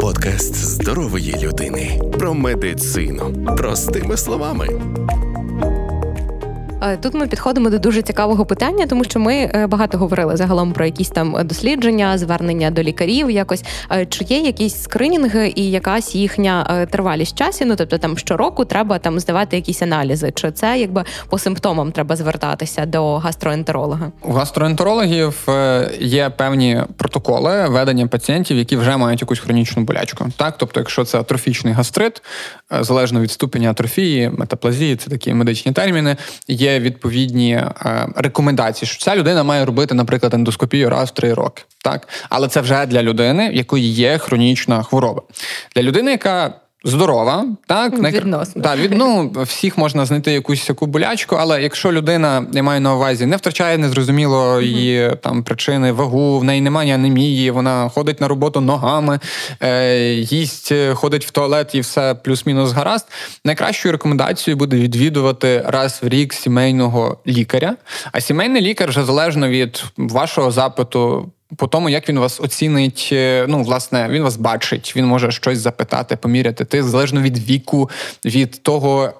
[0.00, 4.68] Подкаст здорової людини про медицину простими словами.
[6.82, 10.72] Е, тут ми підходимо до дуже цікавого питання, тому що ми е, багато говорили загалом
[10.72, 13.30] про якісь там дослідження, звернення до лікарів.
[13.30, 17.64] Якось е, чи є якісь скринінги і якась їхня тривалість часу?
[17.64, 22.16] Ну тобто там щороку треба там здавати якісь аналізи, чи це якби по симптомам треба
[22.16, 24.12] звертатися до гастроентеролога?
[24.22, 25.48] У гастроентерологів
[26.00, 30.26] є певні протоколи ведення пацієнтів, які вже мають якусь хронічну болячку.
[30.36, 32.22] Так, тобто, якщо це атрофічний гастрит,
[32.80, 36.16] залежно від ступеня атрофії, метаплазії, це такі медичні терміни.
[36.48, 37.72] Є відповідні е,
[38.16, 41.62] рекомендації, що ця людина має робити, наприклад, ендоскопію раз в три роки.
[41.84, 45.22] Так, але це вже для людини, в якої є хронічна хвороба.
[45.74, 46.54] Для людини, яка
[46.86, 48.62] здорова, так Відносно.
[48.62, 52.94] Так, від, ну, всіх можна знайти якусь таку болячку, але якщо людина я маю на
[52.94, 58.28] увазі, не втрачає незрозуміло її там причини, вагу, в неї немає анемії, вона ходить на
[58.28, 59.20] роботу ногами,
[59.60, 63.06] е, їсть, ходить в туалет і все плюс-мінус гаразд.
[63.44, 67.76] Найкращою рекомендацією буде відвідувати раз в рік сімейного лікаря.
[68.12, 73.46] А сімейний лікар вже залежно від вашого запиту по тому, як він вас оцінить, е,
[73.48, 76.64] ну, власне, він вас бачить, він може щось запитати, поміряти.
[76.64, 77.90] Тиск, залежно від віку,
[78.24, 79.12] від того,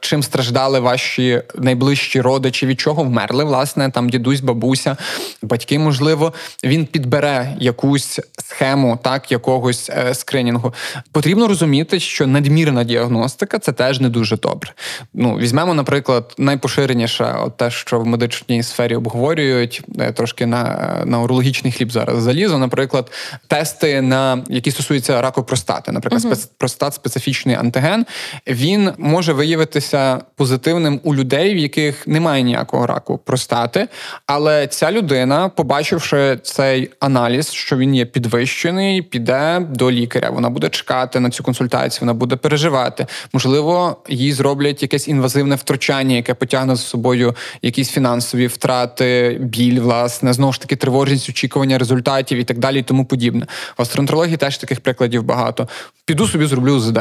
[0.00, 4.96] чим страждали ваші найближчі родичі, від чого вмерли, власне, там дідусь, бабуся,
[5.42, 6.32] батьки, можливо,
[6.64, 10.74] він підбере якусь схему, так, якогось е, скринінгу.
[11.12, 14.72] Потрібно розуміти, що надмірна діагностика це теж не дуже добре.
[15.14, 20.60] Ну, Візьмемо, наприклад, найпоширеніше от те, що в медичній сфері обговорюють, е, трошки на
[21.04, 23.10] на урологічний хліб зараз залізо, наприклад,
[23.46, 26.48] тести, на які стосуються раку простати, наприклад, uh-huh.
[26.58, 28.06] простат специфічний антиген,
[28.46, 33.88] він може виявити виявитися позитивним у людей, в яких немає ніякого раку простати.
[34.26, 40.30] Але ця людина, побачивши цей аналіз, що він є підвищений, піде до лікаря.
[40.30, 43.06] Вона буде чекати на цю консультацію, вона буде переживати.
[43.32, 50.32] Можливо, їй зроблять якесь інвазивне втручання, яке потягне за собою якісь фінансові втрати, біль, власне,
[50.32, 53.46] знову ж таки, тривожність, очікування результатів і так далі, і тому подібне.
[53.46, 55.68] В гастроентерології теж таких прикладів багато.
[56.04, 56.98] Піду собі зроблю УЗД.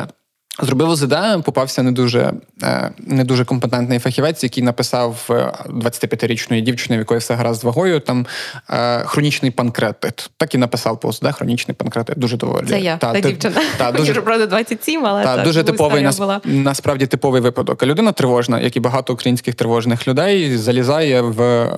[0.62, 2.34] Зробив ОЗД, попався не дуже
[2.64, 5.26] е, не дуже компетентний фахівець, який написав
[5.70, 8.26] 25-річної дівчини, в якої все гаразд з вагою, там
[8.70, 10.30] е, хронічний панкреатит.
[10.38, 12.20] Так і написав по ОЗД хронічний панкреатит.
[12.20, 12.66] Дуже доволі.
[12.66, 13.62] Це я, та, та дівчина.
[13.78, 16.42] Та, дуже, Мені правда 27, але та, так, дуже типовий була.
[16.46, 17.84] насправді типовий випадок.
[17.84, 21.78] Людина тривожна, як і багато українських тривожних людей, залізає в е,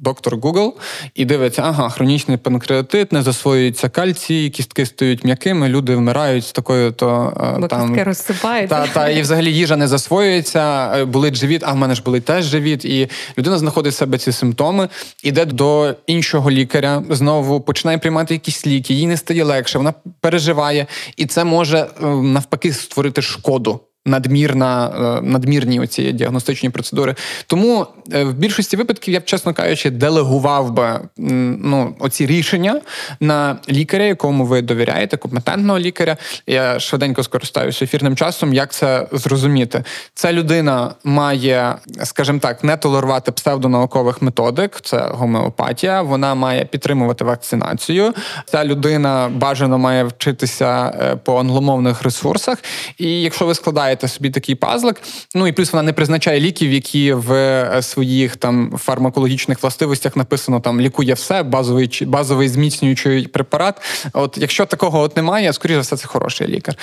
[0.00, 0.72] доктор Google
[1.14, 6.92] і дивиться, ага, хронічний панкреатит, не засвоюється кальцій, кістки стають м'якими, люди вмирають з такою
[6.92, 7.32] то
[7.70, 7.94] там
[8.28, 8.76] розсипається.
[8.76, 12.24] Та, та, і взагалі їжа не засвоюється, е, болить живіт, а в мене ж болить
[12.24, 12.84] теж живіт.
[12.84, 13.08] І
[13.38, 14.88] людина знаходить в себе ці симптоми,
[15.22, 20.86] іде до іншого лікаря, знову починає приймати якісь ліки, їй не стає легше, вона переживає,
[21.16, 27.14] і це може е, навпаки створити шкоду надмірна, е, надмірні оці діагностичні процедури.
[27.46, 32.80] Тому е, в більшості випадків я б, чесно кажучи, делегував би ну, оці рішення
[33.20, 36.16] на лікаря, якому ви довіряєте, компетентного лікаря.
[36.46, 38.54] Я швиденько скористаюся ефірним часом.
[38.54, 39.84] Як це зрозуміти?
[40.14, 41.74] Ця людина має,
[42.04, 46.02] скажімо так, не толерувати псевдонаукових методик, це гомеопатія.
[46.02, 48.14] Вона має підтримувати вакцинацію.
[48.46, 52.58] Ця людина бажано має вчитися е, по англомовних ресурсах.
[52.98, 55.02] І якщо ви складаєте складаєте собі такий пазлик.
[55.34, 60.60] Ну і плюс вона не призначає ліків, які в е, своїх там фармакологічних властивостях написано
[60.60, 63.80] там лікує все, базовий базовий зміцнюючий препарат.
[64.12, 66.74] От якщо такого от немає, скоріше за все, це хороший лікар.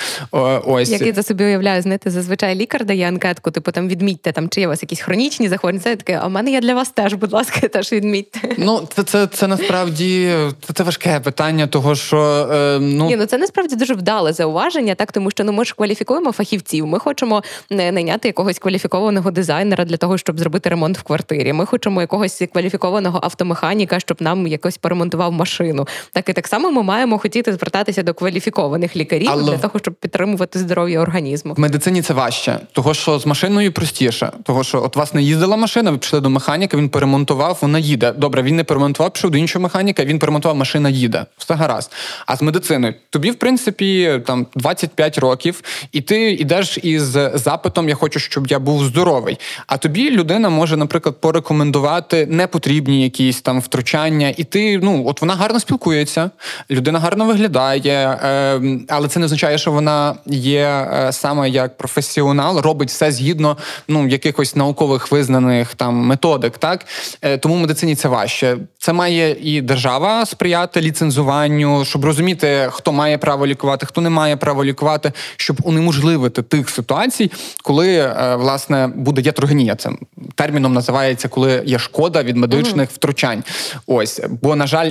[0.64, 4.48] Ось як я за собі уявляю, знаєте, зазвичай лікар дає анкетку, типу там відмітьте там,
[4.48, 5.84] чи є у вас якісь хронічні захворювання.
[5.84, 8.40] Це таке, а в мене є для вас теж, будь ласка, теж відмітьте.
[8.58, 10.32] Ну це це, це насправді
[10.66, 14.94] це, це важке питання, того що е, ну Ні, ну це насправді дуже вдале зауваження,
[14.94, 16.86] так тому що ну ми ж кваліфікуємо фахівців.
[16.86, 21.52] Ми хочемо е, найняти якогось кваліфікованого дизайнера для того, щоб зробити ремонт в квартирі.
[21.52, 25.88] Ми хочемо якогось кваліфікованого автомеханіка, щоб нам якось поремонтував машину.
[26.12, 29.52] Так і так само ми маємо хотіти звертатися до кваліфікованих лікарів Але...
[29.52, 31.54] для того, щоб підтримувати здоров'я організму.
[31.54, 35.56] В медицині це важче, того що з машиною простіше, того що от вас не їздила
[35.56, 38.12] машина, ви пішли до механіка, він перемонтував, вона їде.
[38.12, 41.26] Добре, він не перемонтував, пішов до іншого механіка, він перемонтував, машина їде.
[41.38, 41.92] Все гаразд.
[42.26, 47.94] А з медициною тобі, в принципі, там 25 років, і ти йдеш із запитом Я
[47.94, 49.38] хочу, щоб я був здоровий.
[49.66, 55.34] А тобі людина може, наприклад, порекомендувати непотрібні якісь там втручання, і ти ну от вона
[55.34, 56.30] гарно спілкується,
[56.70, 62.58] людина гарно виглядає, е, але це не означає, що вона є е, саме як професіонал,
[62.58, 63.56] робить все згідно
[63.88, 66.58] ну якихось наукових визнаних там методик.
[66.58, 66.86] Так
[67.22, 68.56] е, тому медицині це важче.
[68.78, 74.36] Це має і держава сприяти ліцензуванню, щоб розуміти, хто має право лікувати, хто не має
[74.36, 77.30] право лікувати, щоб унеможливити тих ситуацій,
[77.62, 79.76] коли е, власне буде ятрогенія.
[79.76, 79.90] Це
[80.34, 83.44] терміном називається, коли є шкода від медичних mm втручань.
[83.86, 84.90] Ось бо, на жаль,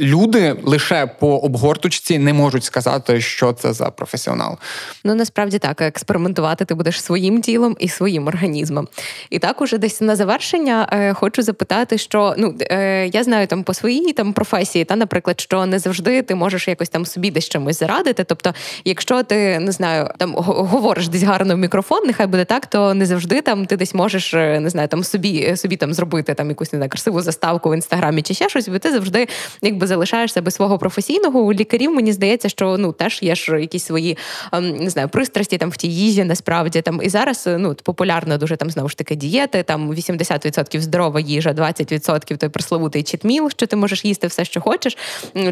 [0.00, 4.58] люди лише по обгорточці не можуть сказати, що це за професіонал.
[5.04, 8.88] Ну насправді так експериментувати ти будеш своїм тілом і своїм організмом.
[9.30, 13.62] І так, уже десь на завершення е, хочу запитати, що ну е, я знаю там
[13.62, 17.48] по своїй там професії, та, наприклад, що не завжди ти можеш якось там собі десь
[17.48, 18.24] чимось зарадити.
[18.24, 18.54] Тобто,
[18.84, 23.06] якщо ти не знаю, там говориш десь гарно в мікрофон, нехай буде так, то не
[23.06, 26.72] завжди там ти десь можеш е, не знаю, там собі собі там зробити там якусь
[26.72, 29.28] не знаю, красиву заставку в інстаграмі чи ще щось, бо ти завжди
[29.62, 31.40] якби залишаєшся без свого професійного.
[31.40, 34.18] У лікарів мені здається, що ну теж є ж якісь свої
[34.52, 38.56] ем, не знаю, пристрасті там в тій їжі, насправді там і зараз ну популярно дуже
[38.56, 43.76] там знову ж таки дієти, там 80% здорова їжа, 20% той пресловутий чітміл, що ти
[43.76, 44.98] можеш їсти все, що хочеш.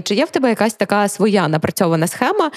[0.03, 2.51] Чи є в тебе якась така своя напрацьована схема?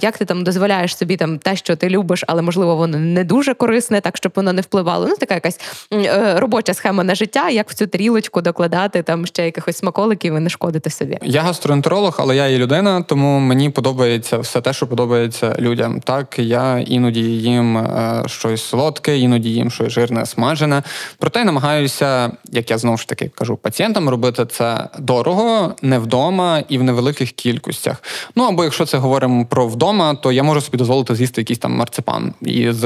[0.00, 3.54] Як ти там дозволяєш собі там те, що ти любиш, але можливо воно не дуже
[3.54, 5.06] корисне, так щоб воно не впливало.
[5.08, 5.60] Ну така якась
[5.92, 10.40] е, робоча схема на життя, як в цю тарілочку докладати там ще якихось смаколиків і
[10.40, 11.18] не шкодити собі.
[11.22, 16.00] Я гастроентеролог, але я і людина, тому мені подобається все те, що подобається людям.
[16.00, 20.82] Так я іноді їм е, щось солодке, іноді їм щось жирне, смажене.
[21.18, 26.78] Проте намагаюся, як я знову ж таки кажу, пацієнтам робити це дорого, не вдома і
[26.78, 28.02] в невеликих кількостях.
[28.36, 31.72] Ну або якщо це говоримо про вдома, то я можу собі дозволити з'їсти якийсь там
[31.72, 32.84] марципан із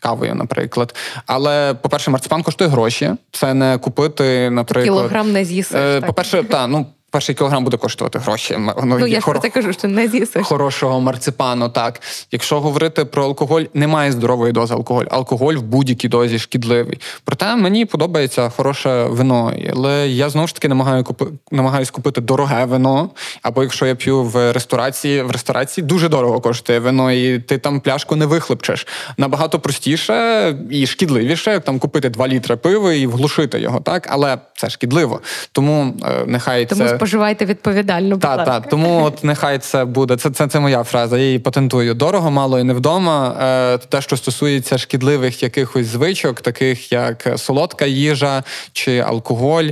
[0.00, 0.94] кавою, наприклад.
[1.26, 3.10] Але, по-перше, марципан коштує гроші.
[3.32, 4.84] Це не купити, наприклад.
[4.84, 5.80] Кілограм не з'їсиш.
[5.80, 8.56] Е, по-перше, та, ну перший кілограм буде коштувати гроші.
[8.58, 9.40] Ну, ну я ж хоро...
[9.40, 10.46] про кажу, що не з'їсиш.
[10.46, 11.68] хорошого марципану.
[11.68, 12.00] Так,
[12.32, 15.06] якщо говорити про алкоголь, немає здорової дози алкоголю.
[15.10, 17.00] Алкоголь в будь-якій дозі шкідливий.
[17.24, 21.26] Проте мені подобається хороше вино, але я знову ж таки намагаю купи...
[21.50, 23.10] намагаюсь купити дороге вино.
[23.42, 27.80] Або якщо я п'ю в ресторації, в ресторації дуже дорого коштує вино, і ти там
[27.80, 28.86] пляшку не вихлопчеш.
[29.16, 34.38] Набагато простіше і шкідливіше, як там купити 2 літри пива і вглушити його, так але
[34.56, 35.20] це шкідливо.
[35.52, 38.18] Тому е, нехай тому це споживайте відповідально.
[38.18, 38.68] Так, так.
[38.68, 40.16] Тому от нехай це буде.
[40.16, 41.18] Це це, це моя фраза.
[41.18, 41.94] Я її патентую.
[41.94, 43.36] Дорого, мало і не вдома.
[43.74, 48.42] Е, те, що стосується шкідливих якихось звичок, таких як солодка їжа
[48.72, 49.64] чи алкоголь,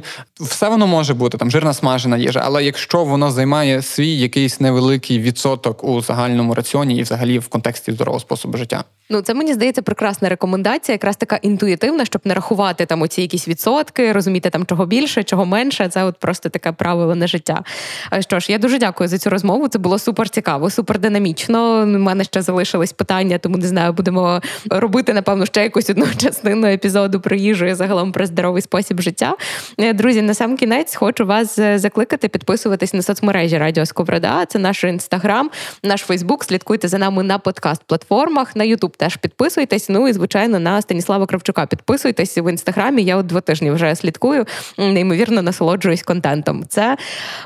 [0.43, 2.43] все воно може бути там жирна смажена їжа.
[2.45, 7.93] Але якщо воно займає свій якийсь невеликий відсоток у загальному раціоні і взагалі в контексті
[7.93, 8.85] здорового способу життя.
[9.11, 13.49] Ну, це мені здається прекрасна рекомендація, якраз така інтуїтивна, щоб не рахувати там оці якісь
[13.49, 15.89] відсотки, розуміти там чого більше, чого менше.
[15.89, 17.63] Це от просто таке правило на життя.
[18.21, 19.69] Що ж, я дуже дякую за цю розмову.
[19.69, 21.83] Це було супер цікаво, супер динамічно.
[21.83, 24.41] У мене ще залишились питання, тому не знаю, будемо
[24.71, 29.37] робити, напевно, ще якусь одну частину епізоду про їжу і загалом про здоровий спосіб життя.
[29.79, 34.47] Е, друзі, на сам кінець хочу вас е, закликати підписуватись на соцмережі Радіо Сковорода.
[34.47, 35.51] Це наш інстаграм,
[35.83, 36.45] наш Фейсбук.
[36.45, 39.89] Слідкуйте за нами на подкаст-платформах, на Ютуб теж підписуйтесь.
[39.89, 43.03] Ну і звичайно на Станіслава Кравчука підписуйтесь в інстаграмі.
[43.03, 44.47] Я от два тижні вже слідкую,
[44.79, 46.65] неймовірно насолоджуюсь контентом.
[46.69, 46.97] Це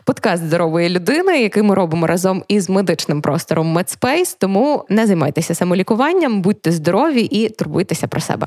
[0.05, 4.37] подкаст здорової людини, який ми робимо разом із медичним простором MedSpace.
[4.39, 8.47] Тому не займайтеся самолікуванням, будьте здорові і турбуйтеся про себе.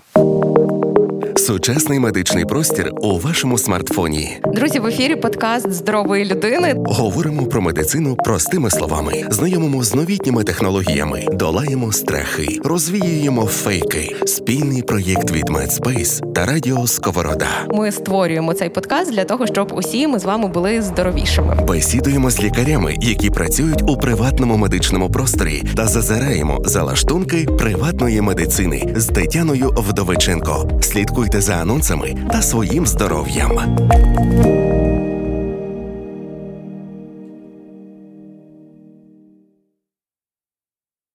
[1.36, 4.38] Сучасний медичний простір у вашому смартфоні.
[4.54, 6.74] Друзі, в ефірі подкаст здорової людини.
[6.86, 14.16] Говоримо про медицину простими словами, знайомимо з новітніми технологіями, долаємо страхи, розвіюємо фейки.
[14.26, 17.48] Спільний проєкт від MedSpace та Радіо Сковорода.
[17.70, 21.58] Ми створюємо цей подкаст для того, щоб усі ми з вами були здоровішими.
[21.68, 28.94] Бесідуємо з лікарями, які працюють у приватному медичному просторі, та зазираємо за лаштунки приватної медицини
[28.96, 30.70] з Тетяною Вдовиченко.
[31.20, 33.52] Слідкуйте за анонсами та своїм здоров'ям.